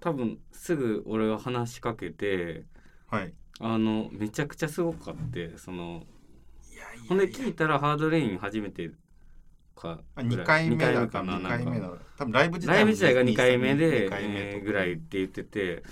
[0.08, 2.64] 多分すぐ俺が話しかけて
[3.08, 3.34] はい。
[3.60, 6.04] あのめちゃくちゃすごかってその
[6.72, 8.90] いやいほんで聞いたらハードレイン初めて
[9.76, 11.88] か2回目二だかな2回目なんか。
[11.88, 14.62] の多分ライブ自体ライブ自体が2回目で二回目。
[14.62, 15.84] ぐらいって言ってて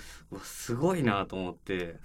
[0.42, 1.96] すごいなと思って。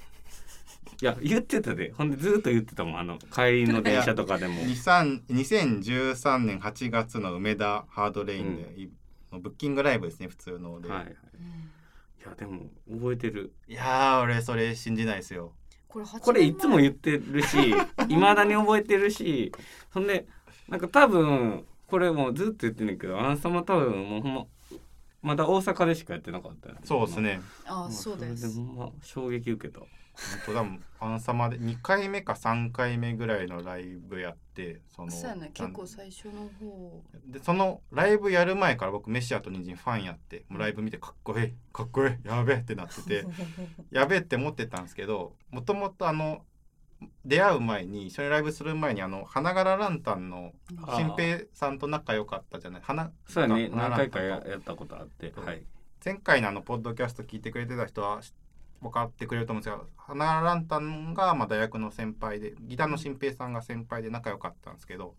[1.02, 1.94] いや言ってたで。
[1.94, 4.56] ほんでずーっと言ってたもんあの帰りの電車とかでも。
[4.64, 8.90] 23 2013年8月の梅田ハードレインで、い
[9.32, 11.08] ブッキングライブですね普通ので、はいはい。
[11.10, 11.71] うん
[12.24, 13.52] いやでも覚えてる。
[13.68, 15.54] いやー俺それ信じないですよ。
[15.88, 17.74] これ8これいつも言ってるし
[18.08, 19.52] いまだに覚えてるし
[19.92, 20.28] そんで
[20.70, 24.46] なんか多分これもうずっと言ってんねんけどアンサマ多分もうほんま
[25.22, 26.82] まだ大阪でしかやってなかったよね。
[26.84, 27.42] そうですね。
[27.66, 28.60] あそうです。
[28.60, 29.82] ま衝撃受けた
[30.14, 30.84] 本当だもん。
[31.00, 37.04] アンサマで2回目か3回目ぐらいのライブやってそのそうやね結構最初の方。
[37.26, 43.26] でそのライブやる前から僕メシアとニンジンファンやってもうライブ見てかっこいいかっこいいやべえってなってて
[43.90, 46.46] やべえって思ってたんですけどもともとあの
[47.26, 52.82] 出会う前に一緒にライブする前にあの花柄ランタンのあ新平さんと仲良かったじゃない？
[52.84, 55.64] 花そうやね花何回かややったことあってはい。
[56.04, 58.34] 前回のあのポッドキャスト聞いてくれてた人はし
[58.82, 65.16] 分かってくれると思うんですが花柄ランタンがまあ大学の先輩でギターの新平さんが先輩で仲良かったんですけど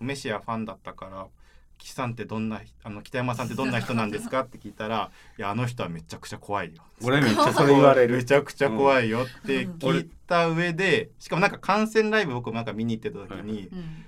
[0.00, 0.06] うん。
[0.06, 1.26] メシアファンだったから
[1.78, 8.16] 「岸さんってどんなあの北山さんってどんな人なんですか?」って聞いたら「いやあの人はめちゃくちゃ怖いよ」俺めっちゃそれ言われる。
[8.16, 14.06] めちゃくちゃ怖いよって聞いた上で、しかもなんか観戦ライブ僕なんか見に行ってた時に、うん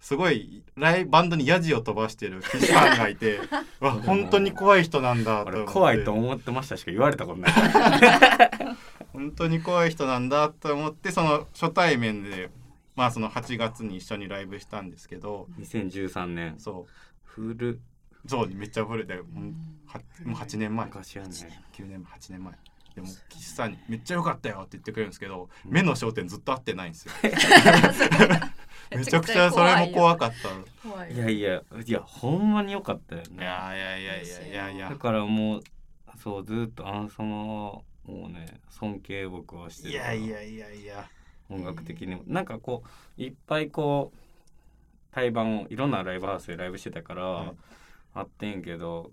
[0.00, 3.38] すごいライバンドにヤジを飛ばしてる岸さんがいて
[3.80, 5.58] わ本当に怖い人なんだと思って。
[5.60, 7.52] 俺怖いと思ってましたしか言われたことない。
[9.12, 12.50] 本当に怖い人なんだと思ってその初対面で
[12.96, 15.48] まあその8月に一緒にライブしたんですけど。
[15.58, 16.54] 2013年。
[16.58, 16.86] そ
[17.24, 17.80] フルう
[18.26, 19.06] そうめっちゃ古い。
[19.06, 19.54] だよもう
[19.86, 20.86] はもう8年前。
[20.86, 21.28] 昔やね。
[21.74, 22.54] 9年前8年前
[22.94, 27.12] でも岸さんに「めっちゃ良かったよ」って言ってくれるんですけど目の焦点ずっと合ってないんですよ。
[28.90, 30.32] めちゃくちゃそれも怖かっ
[30.82, 30.88] た。
[30.88, 34.88] 怖いいやいやいやほんまに良かったよいねやいやいやいやいやいや。
[34.90, 35.62] だからもう
[36.18, 40.14] そうずっとアンサマはもうね尊敬僕はしているから。
[40.14, 41.08] やいやいやいや。
[41.48, 42.22] 音楽的にも。
[42.26, 42.82] なんかこ
[43.18, 44.18] ういっぱいこう
[45.12, 47.52] 対バンをいろんなライブハウスでライブしてたから、はい
[48.12, 49.12] あってんけど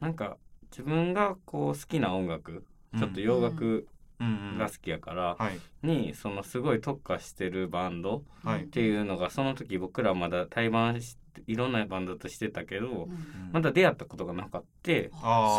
[0.00, 0.36] なんか
[0.70, 2.64] 自分がこう好きな音楽、
[2.96, 3.86] ちょっと洋楽
[4.20, 5.86] が好きやから、はい。
[5.86, 8.64] にそのすごい特化してるバンドはい。
[8.64, 11.00] っていうのがその時僕らまだ対バン
[11.46, 13.50] いろんなバンドとしてたけど、うん。
[13.52, 15.10] まだ出会ったことがなかって。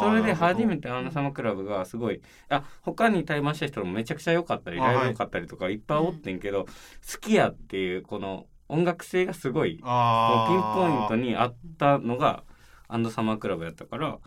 [0.02, 6.72] それで初めてアンナサマクラブがすごいあ他に対バンした人もめちゃくちゃ良かったりライブ良かったりとかいっぱいおってんけど、好
[7.20, 12.44] きやっていうこの音楽性がすごいピンポイントににあったのが
[12.88, 14.20] アンドサマークラブやったから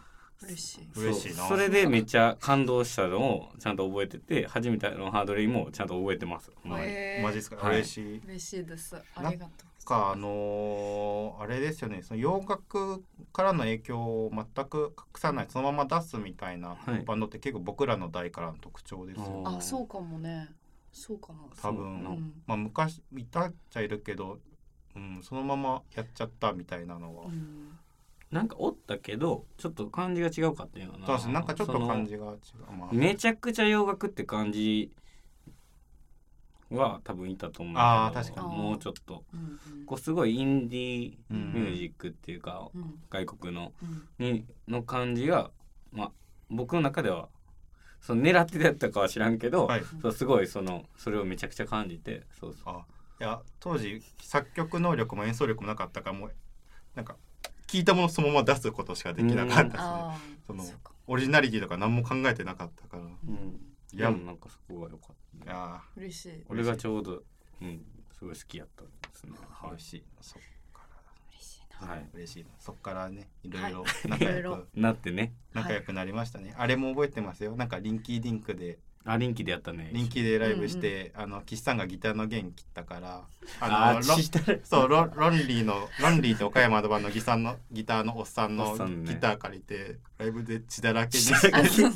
[0.44, 0.88] 嬉しい。
[0.96, 1.36] 嬉しいな。
[1.36, 1.48] そう。
[1.48, 6.50] それでめっちゃ感動したのをちゃんと覚えてて初めてのハードレインもちゃんと覚えてます。
[6.64, 7.76] マジですか、はい。
[7.76, 8.22] 嬉しい。
[8.26, 8.96] 嬉しいです。
[8.96, 12.02] ありがとうかあのーあれですよね。
[12.02, 17.04] その洋楽からの影響を全く隠さないそのまま出すみたいなはい。
[17.04, 19.24] バンドって結構僕らの代からの特徴ですよ。
[19.24, 19.56] ね、あー。
[19.58, 20.48] あそうかもね。
[20.92, 21.48] そうかも。
[21.60, 22.32] 多分うん。
[22.46, 24.38] まあ昔いたっちゃいるけど、
[24.94, 27.78] うん、そのままやっちゃったみたいなのは、うん
[28.32, 31.06] なんかおったけどちょっと感じが違うかっていうのかな。
[31.06, 31.34] そうですね。
[31.34, 32.38] なんかちょっと感じそが違う、
[32.78, 32.92] まあ。
[32.92, 34.90] のめちゃくちゃ洋楽って感じ
[36.70, 37.80] は多分いたと思うけど。
[37.82, 38.56] あー確かに。
[38.56, 39.22] もうちょっと。
[39.34, 39.40] うん
[39.80, 39.84] うん。
[39.84, 42.94] こうすごいインディーうんミュージックっていうか、うん。
[43.10, 43.74] 外国の
[44.18, 44.26] うん。
[44.26, 45.50] にの感じが、
[45.92, 46.12] まあ、
[46.48, 47.28] 僕の中では
[48.00, 49.82] その狙ってやったかは知らんけど、はい。
[50.00, 52.74] そうすごいそのそれをめちゃくちゃ感じてそうそう。
[52.74, 52.86] あ
[53.20, 56.32] いや当時作曲能力も演奏力もなかったからもう
[56.96, 57.16] なんか
[57.72, 60.92] 聞いたものそのまま出すことしかできなかったですねあそのそうか。
[61.06, 63.02] オリジナリティとか何も考えてなかったから。
[63.02, 63.60] いうん、
[63.94, 66.44] いやでもなんかそこが良かった、ね、や嬉しい。
[66.50, 67.22] 俺がちょうど
[67.62, 69.32] うんすごい好きやったんですね。
[69.32, 70.04] ー嬉しい。
[70.20, 70.42] そっ
[70.74, 70.82] か
[71.30, 72.50] 嬉しいなはい、はい、ら嬉しいな。
[72.58, 73.50] そっからねい。
[73.50, 75.32] ろいろはい仲良く なってね。
[75.54, 77.56] 仲良くなりましたね、あれも覚えてますよ。
[77.56, 79.90] なんかリンキーディンクであ臨機でやったね。
[79.92, 83.22] リンキーでライブして、あの岸さんがギターの弦切ったから
[83.60, 84.04] あのロ
[84.62, 91.90] そうロロンリーのロンリーと岡山の版のギターのギターのおっさんおのギター借りてライブで血だらけに血だらけしてあ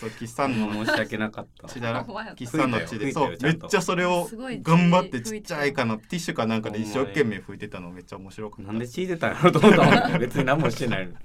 [0.00, 1.68] そう岸さんの申し訳なかった。
[1.68, 4.28] 血だら岸さんの血でそうめっちゃそれを
[4.62, 8.72] 頑張ってちっちゃいかなティッシュかなんかで一生懸命拭いてたのめっちゃ面白かった。
[8.72, 11.16] なんで血出たんやろと思った別に何もしてないのに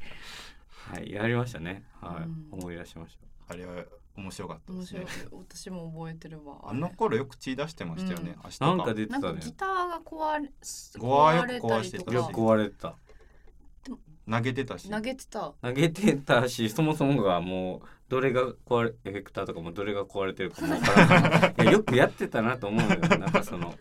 [0.91, 1.83] はいやりましたね。
[2.01, 2.59] はい、うん。
[2.59, 3.53] 思い出しました。
[3.53, 3.83] あれは
[4.15, 5.05] 面白かったです面白い。
[5.05, 6.57] ね私も覚えてるわ。
[6.63, 8.67] あの頃よく血出してましたよね、うん。
[8.67, 9.39] なんか出てたね。
[9.41, 10.51] ギターが壊れ
[10.97, 11.53] 壊れた。
[11.53, 12.95] りと壊してたよく壊れてた。
[14.29, 14.89] 投げてたし。
[14.89, 15.53] 投げてた。
[15.61, 21.67] 投げてたしそもそもがもうどれが壊れエフェクターとかもどれが壊れてるかもわからない。
[21.71, 23.73] よくやってたなと思うよなんかその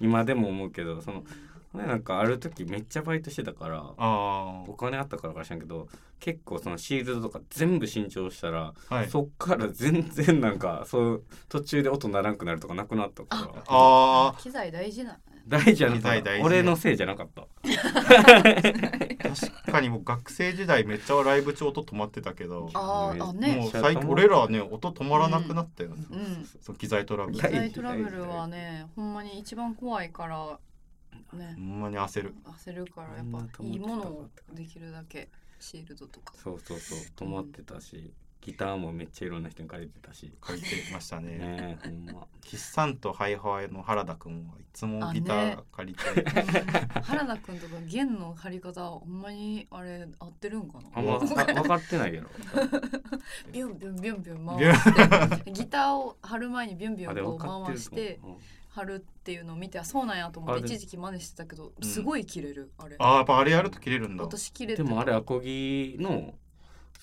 [0.00, 1.24] 今でも思うけどその
[1.84, 5.88] なんかある時めっちゃバイトしてたからあお金あったからか知らんけど
[6.20, 9.08] 結構そのシールドとか全部新調したら、あはい。
[9.08, 13.62] そっから全然なんかそう途中で音ならんくなるとかなくなったから。
[13.66, 15.18] あ機材大事な。
[15.46, 15.94] 大事じゃな。
[15.94, 16.40] かっ大大事。
[16.40, 17.46] た俺のせいじゃなかった。
[19.28, 23.56] 確かにもう学生時代めっちゃライブ調音止まってたけどあーあね。
[23.56, 26.48] もう最近俺らはね音止まらなくなったよね、うん。
[26.60, 27.36] そう機材トラブル。
[27.36, 30.58] 機材トラブルはねほんまに一番怖いから
[31.32, 31.54] ね。
[31.54, 32.34] ほんまに焦る。
[32.44, 36.34] 焦るからやっぱいいものをできるだけシールドとか。
[36.36, 36.98] そうそうそう。
[37.16, 38.12] 止まってたし
[38.42, 40.32] ギターもめっちゃいろんな人に借りてたし。
[40.46, 41.38] 書いてましたね。
[41.38, 42.26] ねえほんま。
[42.42, 46.30] 岸さんとハイハイの原田くんはいつもギター借りて、
[47.02, 50.90] 原田くんとか弦の張り方ほんまにあれ合ってるんかな？
[50.94, 52.30] あんま分かってないやろ
[53.50, 55.50] ビュンビュンビュンビュン回して。
[55.50, 58.38] ギターを張る前にビュンビュンこう分かってる回してと思
[58.76, 61.88] う張るっていうのを見てあそうなんやと思って一時期真似してたけどうん。
[61.88, 62.96] すごい切れるあれ。
[62.98, 64.24] あーやっぱあれやると切れるんだ。
[64.24, 66.34] 私切れてたでもあれアコギの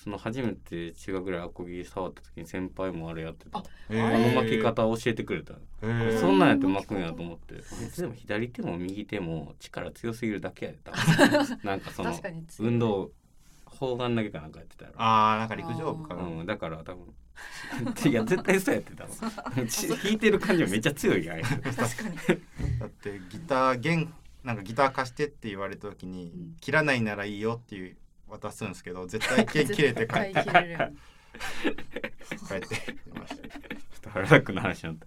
[0.02, 5.54] その初めて中学ぐらいアコギ触った時に先輩もあれやってたあへあーの巻き方を教えてくれた。
[5.54, 6.20] へー。
[6.20, 7.54] そんなんやって巻くんやと思って。
[8.00, 10.92] でも左手も右手も力強すぎるだけやった
[11.66, 12.72] なんかその確かに強い。
[12.72, 13.10] 運動
[13.66, 14.96] 砲丸投げかなんかやってたやろ。
[14.98, 17.12] あーなんか陸上部かな、うん、だから多分
[18.08, 19.10] いや絶対そうやってたわ。
[19.68, 21.68] ち 弾いてる感じはめっちゃ強いやん確か
[22.08, 22.16] に。
[22.78, 26.54] だってギター弦なんかギター貸してって言われた時に、うん。
[26.60, 27.96] 切らないならいいよっていう
[28.28, 30.42] 渡すんですけど絶対弦切れて帰って。
[30.42, 30.48] 帰
[32.54, 32.66] って
[33.18, 33.36] ました。
[33.36, 33.42] ちょっ
[34.02, 35.06] と原田君の話になった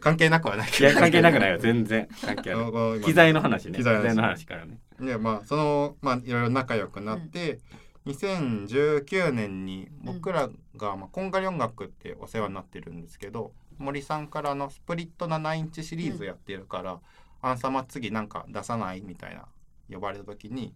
[0.00, 0.78] 関係なくはないど。
[0.78, 2.08] いや関係なくないよ全然。
[2.24, 2.60] 関係ある。
[2.70, 3.76] 今機材の話ね。
[3.76, 4.46] 機材の話。
[4.46, 4.78] からね。
[4.98, 7.58] でまあそのまあいろいろ仲良くなって、
[8.06, 17.00] 2019年に僕らが、まあ、こんがり音楽ってお世話になってるんですけど森さんからのスプリット7インチシリーズやってるから
[17.42, 19.46] 「アンサマ次なんか出さない?」みたいな
[19.92, 20.74] 呼ばれた時に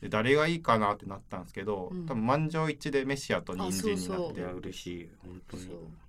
[0.00, 2.04] で誰がいいかなってなったんですけど、うん。
[2.06, 5.08] 多分満場一致でメシアと人参になあそうって嬉しい。
[5.24, 5.68] 本当に。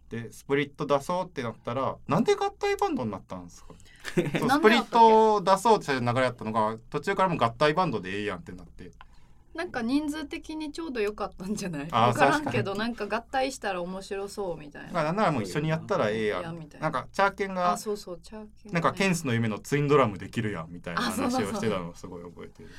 [0.09, 3.74] でスプリット出そうってなったらなんで合体バンドになったんですか？
[4.15, 8.91] スプリットを出そうって流れやったのが途中からもう合体バンドでええやんってなって
[9.58, 11.88] なんか人数的にちょうど良かったんじゃない？
[11.88, 15.03] 分からんけどなんか合体したら面白そうみたいな。
[15.03, 16.58] なんならもう一緒にやったらええやん。
[16.60, 16.89] みたいな。
[16.89, 22.70] なんかチャーケンがあそうそうチャーキンなんかケンスの夢のツインドラムできるやんみたいな話をしてたのをすごい覚えてる。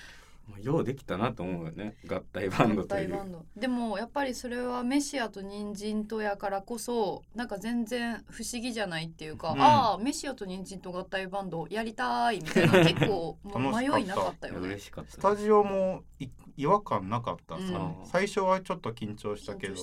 [0.49, 3.09] まあようできたなと思うよね合体バンド合という。
[3.11, 9.61] 体バンドでもやっぱりそれはメシアと人参とやからこそなんか全然不思議じゃないっていうか、うん。
[9.61, 14.69] ああメシアと人参と合体バンドやりたいみたいな結構 迷いなかったよね。
[14.69, 15.11] 嬉しかった。
[15.13, 17.95] スタジオもい違和感なかったさ、うん。
[18.05, 19.75] 最初はちょっと緊張したけど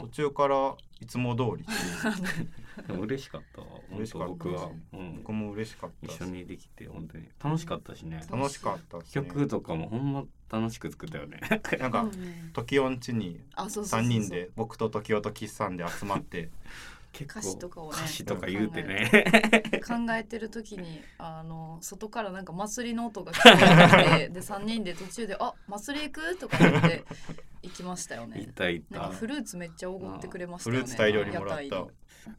[0.00, 1.64] 途中からいつも通り。
[3.00, 3.60] 嬉しかった。
[3.60, 4.26] わ嬉しかった。
[4.26, 7.28] 僕は、うん、僕も嬉しかった一緒にできて本当に。
[7.42, 8.20] 楽しかったしね。
[8.28, 9.04] 楽しかったね。
[9.08, 11.38] 曲とかもほんま楽しく作ったよね。
[11.78, 12.08] なんか
[12.54, 14.18] 時音地にあそうそうそうそう。
[14.18, 16.50] 3人で僕と時音と岸さんで集まって結
[17.12, 19.10] 歌詞とかをね歌詞とか言うてね。
[19.86, 20.40] 考えて。
[20.40, 27.04] る時にあの外からなんか祭りの音が聞こえて で3人で途中で「あ祭り行く?」とか言って
[27.62, 28.48] 行きましたよいね。
[28.54, 28.98] たいた。
[28.98, 30.82] なんかフルーツめっちゃおごってくれましたよね。
[30.82, 31.86] フルーツ大量にもらった。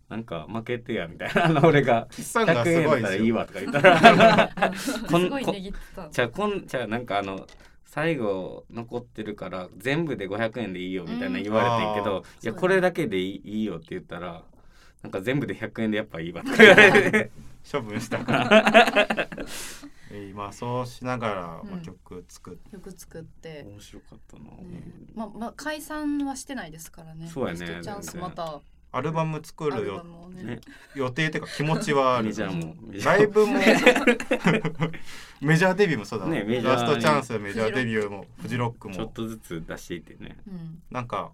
[0.09, 1.45] なんか負けてやみたいな。
[1.45, 4.49] あ の俺が岸さんが100円やったらすごいいいわとか言ったら。
[5.09, 6.09] こんすごいこねぎってた。
[6.09, 7.47] じゃあこんじゃあなんかあの
[7.86, 14.45] 最後残ってるから全部で500円でいいよみたいな言われてんけど、いやこれだけでいいいいよって言ったら
[15.02, 16.58] なんか全部で100円でやっぱいいわとか。
[16.58, 17.32] 言われて
[17.70, 18.32] 処分したか。
[18.34, 19.30] ら
[20.14, 24.84] えー今そうしながら、曲作って、曲作って、面白かったな、ね。
[25.16, 27.28] まあまあ解散はしてないですからね。
[27.28, 27.60] そうやね。
[27.60, 28.62] ラストチャンスまた。
[28.93, 30.04] アルバム作るよ。
[30.30, 30.43] ね。
[30.43, 30.62] ね。
[30.95, 32.34] 予定っていうか気持ちはある。
[33.06, 33.54] ライブも。
[35.39, 36.43] メジャーデビューもそうだ、ね。
[36.62, 38.26] ラストチャンスメジャーデビューも。
[38.41, 38.95] フジロックも。
[38.95, 40.38] ちょっとずつ出していってね。
[40.45, 40.82] うん。
[40.91, 41.32] なんか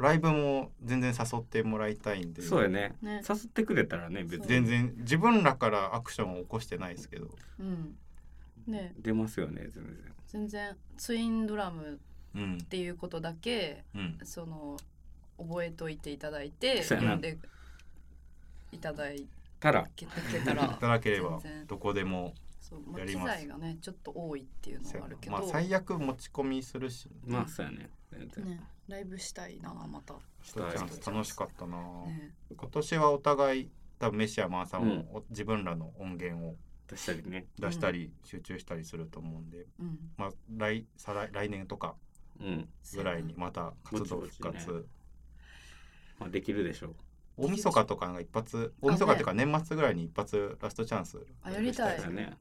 [0.00, 2.42] ライブも全然誘ってもらいたいんで。
[2.42, 2.94] そうやね。
[3.02, 3.22] ね。
[3.28, 7.28] 誘ってくれたらね別全に然自分らからアクションを起こしてないですけど、
[7.58, 7.96] うん。
[8.66, 8.94] ね。
[8.98, 10.14] 出ますよね全然。
[10.26, 12.00] 全然ツインドラム
[12.34, 12.58] うん。
[12.62, 14.76] っていうことだけうん、その
[15.38, 17.38] 覚えといていただいて読んで
[18.72, 19.26] いただい
[19.58, 19.86] たら。
[20.44, 20.64] たら。
[20.64, 22.34] いただければどこでも
[22.70, 27.90] そう、まあ、機材がねちょっと多いっていうのはあるけど、まあ最悪持ち込みするし、まあそうやね。
[28.44, 35.00] ねライブしたいなまた、ストチャンス楽しかったな、ね、今年はお互い多分メシアマーさんも、うん。
[35.12, 36.56] お自分らの音源を
[36.88, 37.46] 出したりね。
[37.58, 39.98] 出したり集中したりすると思うんで、うん。
[40.16, 41.94] まあ来再来来年とか
[42.40, 44.82] うん、ぐらいにまた活動復活、ぼちぼちね。
[46.18, 46.94] まあ、できるでしょう。
[47.36, 51.24] 大晦日とかが一発大晦日っていうか年末ぐらいに一発ラストチャンス。
[51.42, 52.12] あやりたい。
[52.12, 52.36] ね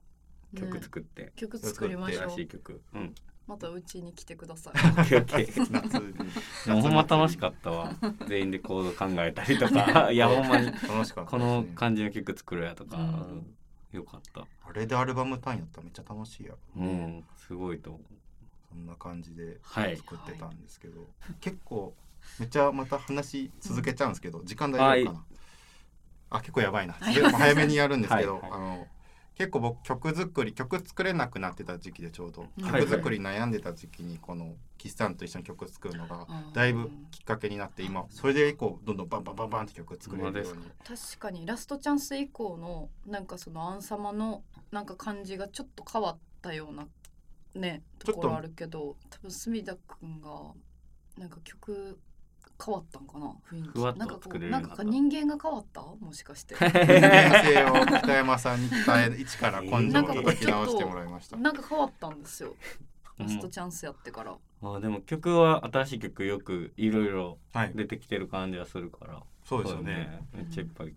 [0.56, 1.32] 曲作って。
[1.36, 2.30] 曲作りましょう。
[2.30, 2.82] 新しい曲。
[2.94, 3.16] うん。
[3.48, 4.74] またうちに来てください。
[6.70, 7.96] ほんま楽しかったわ。
[8.28, 10.12] 全員でコード考えたりとか。
[10.14, 10.68] いやほんまに。
[10.68, 13.04] 楽しかったですこねの感じの曲作るやとか、うん。
[13.04, 13.56] うん
[13.92, 14.42] よかった。
[14.42, 16.60] あれでアルバム単位やったらめっちゃ楽しいやろ。
[16.76, 17.26] うん。
[17.38, 18.04] すごいと思う。
[18.70, 19.98] そんな感じではい。
[19.98, 21.96] 作ってたんですけど、結構
[22.40, 25.26] めっちゃまた話続けちゃうんですけど、時間大丈夫かな？
[26.30, 26.94] あ結構やばいな。
[26.94, 28.52] 早めにやるんですけど、はい。
[28.52, 28.88] あの
[29.40, 32.48] 結構僕曲作り曲作れなくなってた時期でちょうど。
[32.58, 32.66] うん。
[32.66, 40.64] 曲作り悩んでた時期にこの岸さんと一緒に曲作るのがだいぶきっかけになって今それで以降どんどんバンバンバンバンって曲作れるように。
[40.86, 46.90] 確かにラストチャンス以降のなんかそのアンサマのなんか感じがちょっと変わったような
[47.56, 50.52] ねとところあるけど多分隅田くんが
[51.18, 51.98] なんか曲
[52.64, 54.84] 変わったんかな雰囲ふわっと気なんかこ作れるようになった。
[54.84, 55.82] うなんか人間が変わった？
[55.82, 56.56] もしかして。
[56.56, 61.38] 人間性を北山さんに伝え一から根性をなんかこう叩き直してもらいました。
[61.38, 62.56] なんか変わったんですよ。
[63.20, 63.28] うん。
[63.28, 67.72] ラストチャンスやってから、あでも曲は新しい曲よくいろいろはい。
[67.76, 69.24] 出てきてる感じはするから。
[69.44, 70.22] そうですよね。
[70.34, 70.94] めっちゃいっぱい、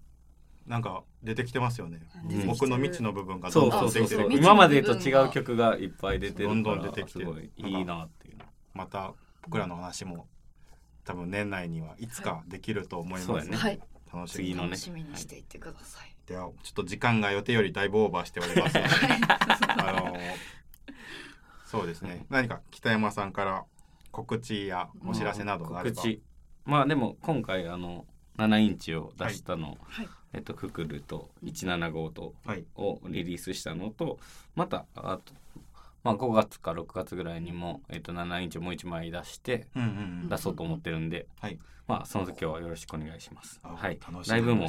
[0.67, 2.01] なんか出てきてますよね。
[2.29, 2.47] うん。
[2.47, 4.27] 僕の未知の部分がどそうんどそうそうそう。
[4.27, 4.43] ん出てきてる。
[4.43, 8.39] 今までと違う曲がいっぱい出てるからどんどん出てきてすごいいいなっていう。
[8.75, 10.27] また僕らの話も
[11.05, 13.49] 多分年内にはいつかできると思います。
[13.49, 13.57] ね。
[13.57, 13.81] はい。
[14.13, 14.63] 楽しみね。
[14.63, 18.77] 楽しみにしていってください、ではちょっと時間が予定よりだいぶオーバーしております。
[18.77, 18.89] の で
[19.83, 20.17] あの
[21.65, 22.27] そうですね。
[22.29, 23.65] 何か北山さんから
[24.11, 26.23] 告知やお知らせなどがあれば、告知。
[26.67, 30.09] まあでも今回あの7インチを出したの、はい。
[30.35, 32.67] えっとククルと175とはい。
[32.77, 34.19] をリリースしたのと
[34.55, 35.33] またあと、
[36.05, 39.91] まあ、5月か6月ぐらいにも、えっと、7インチをもう1枚出してうんうんう
[40.25, 40.29] ん。
[40.29, 41.59] 出そうと思ってるんで、はい。
[41.87, 43.61] まあその時はよろしくお願いします。
[43.63, 43.99] あはい。
[44.01, 44.33] 楽しみ。
[44.33, 44.69] ライブも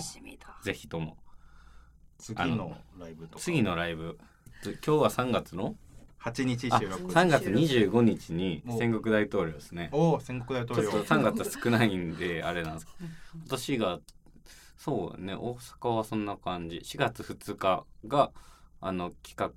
[0.63, 1.17] ぜひとも。
[2.17, 3.43] 次のライブとか。
[3.43, 4.17] 次のライブ。
[4.63, 5.75] 今日は3月の
[6.21, 7.11] ？8日あ収録。
[7.11, 9.89] 3月25日にお戦国大統領ですね。
[9.91, 12.85] おお戦国大ちょ統領っと3月少ないんで あれなんです。
[12.85, 13.09] けど
[13.39, 13.99] 今年が
[14.77, 16.77] そうね大阪はそんな感じ。
[16.77, 18.31] 4月2日が
[18.79, 19.53] あの企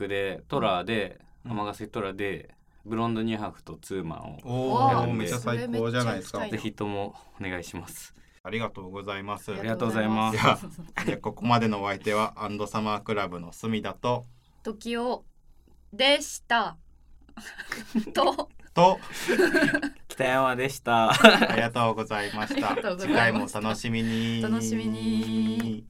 [0.00, 6.46] 画でトラでうん尼崎トラでブロンドニューハーフとツーマンをおおめっちゃ最高じゃないですか。
[6.48, 8.14] ぜひともお願いします。
[8.42, 9.52] ありがとうございます。
[9.52, 10.36] ありがとうございます。
[10.36, 10.58] いや
[11.04, 14.24] でここまでのお相手はアンドサマークラブの隅田と
[14.62, 15.24] 時を
[15.92, 16.78] でした。
[18.14, 18.48] と。
[18.72, 18.98] と。
[20.08, 21.10] 北山でした。
[21.10, 22.70] ありがとうございました。
[22.72, 23.52] ありがとうございました。
[23.52, 24.42] 次回も楽しみに。
[24.42, 25.89] 楽しみに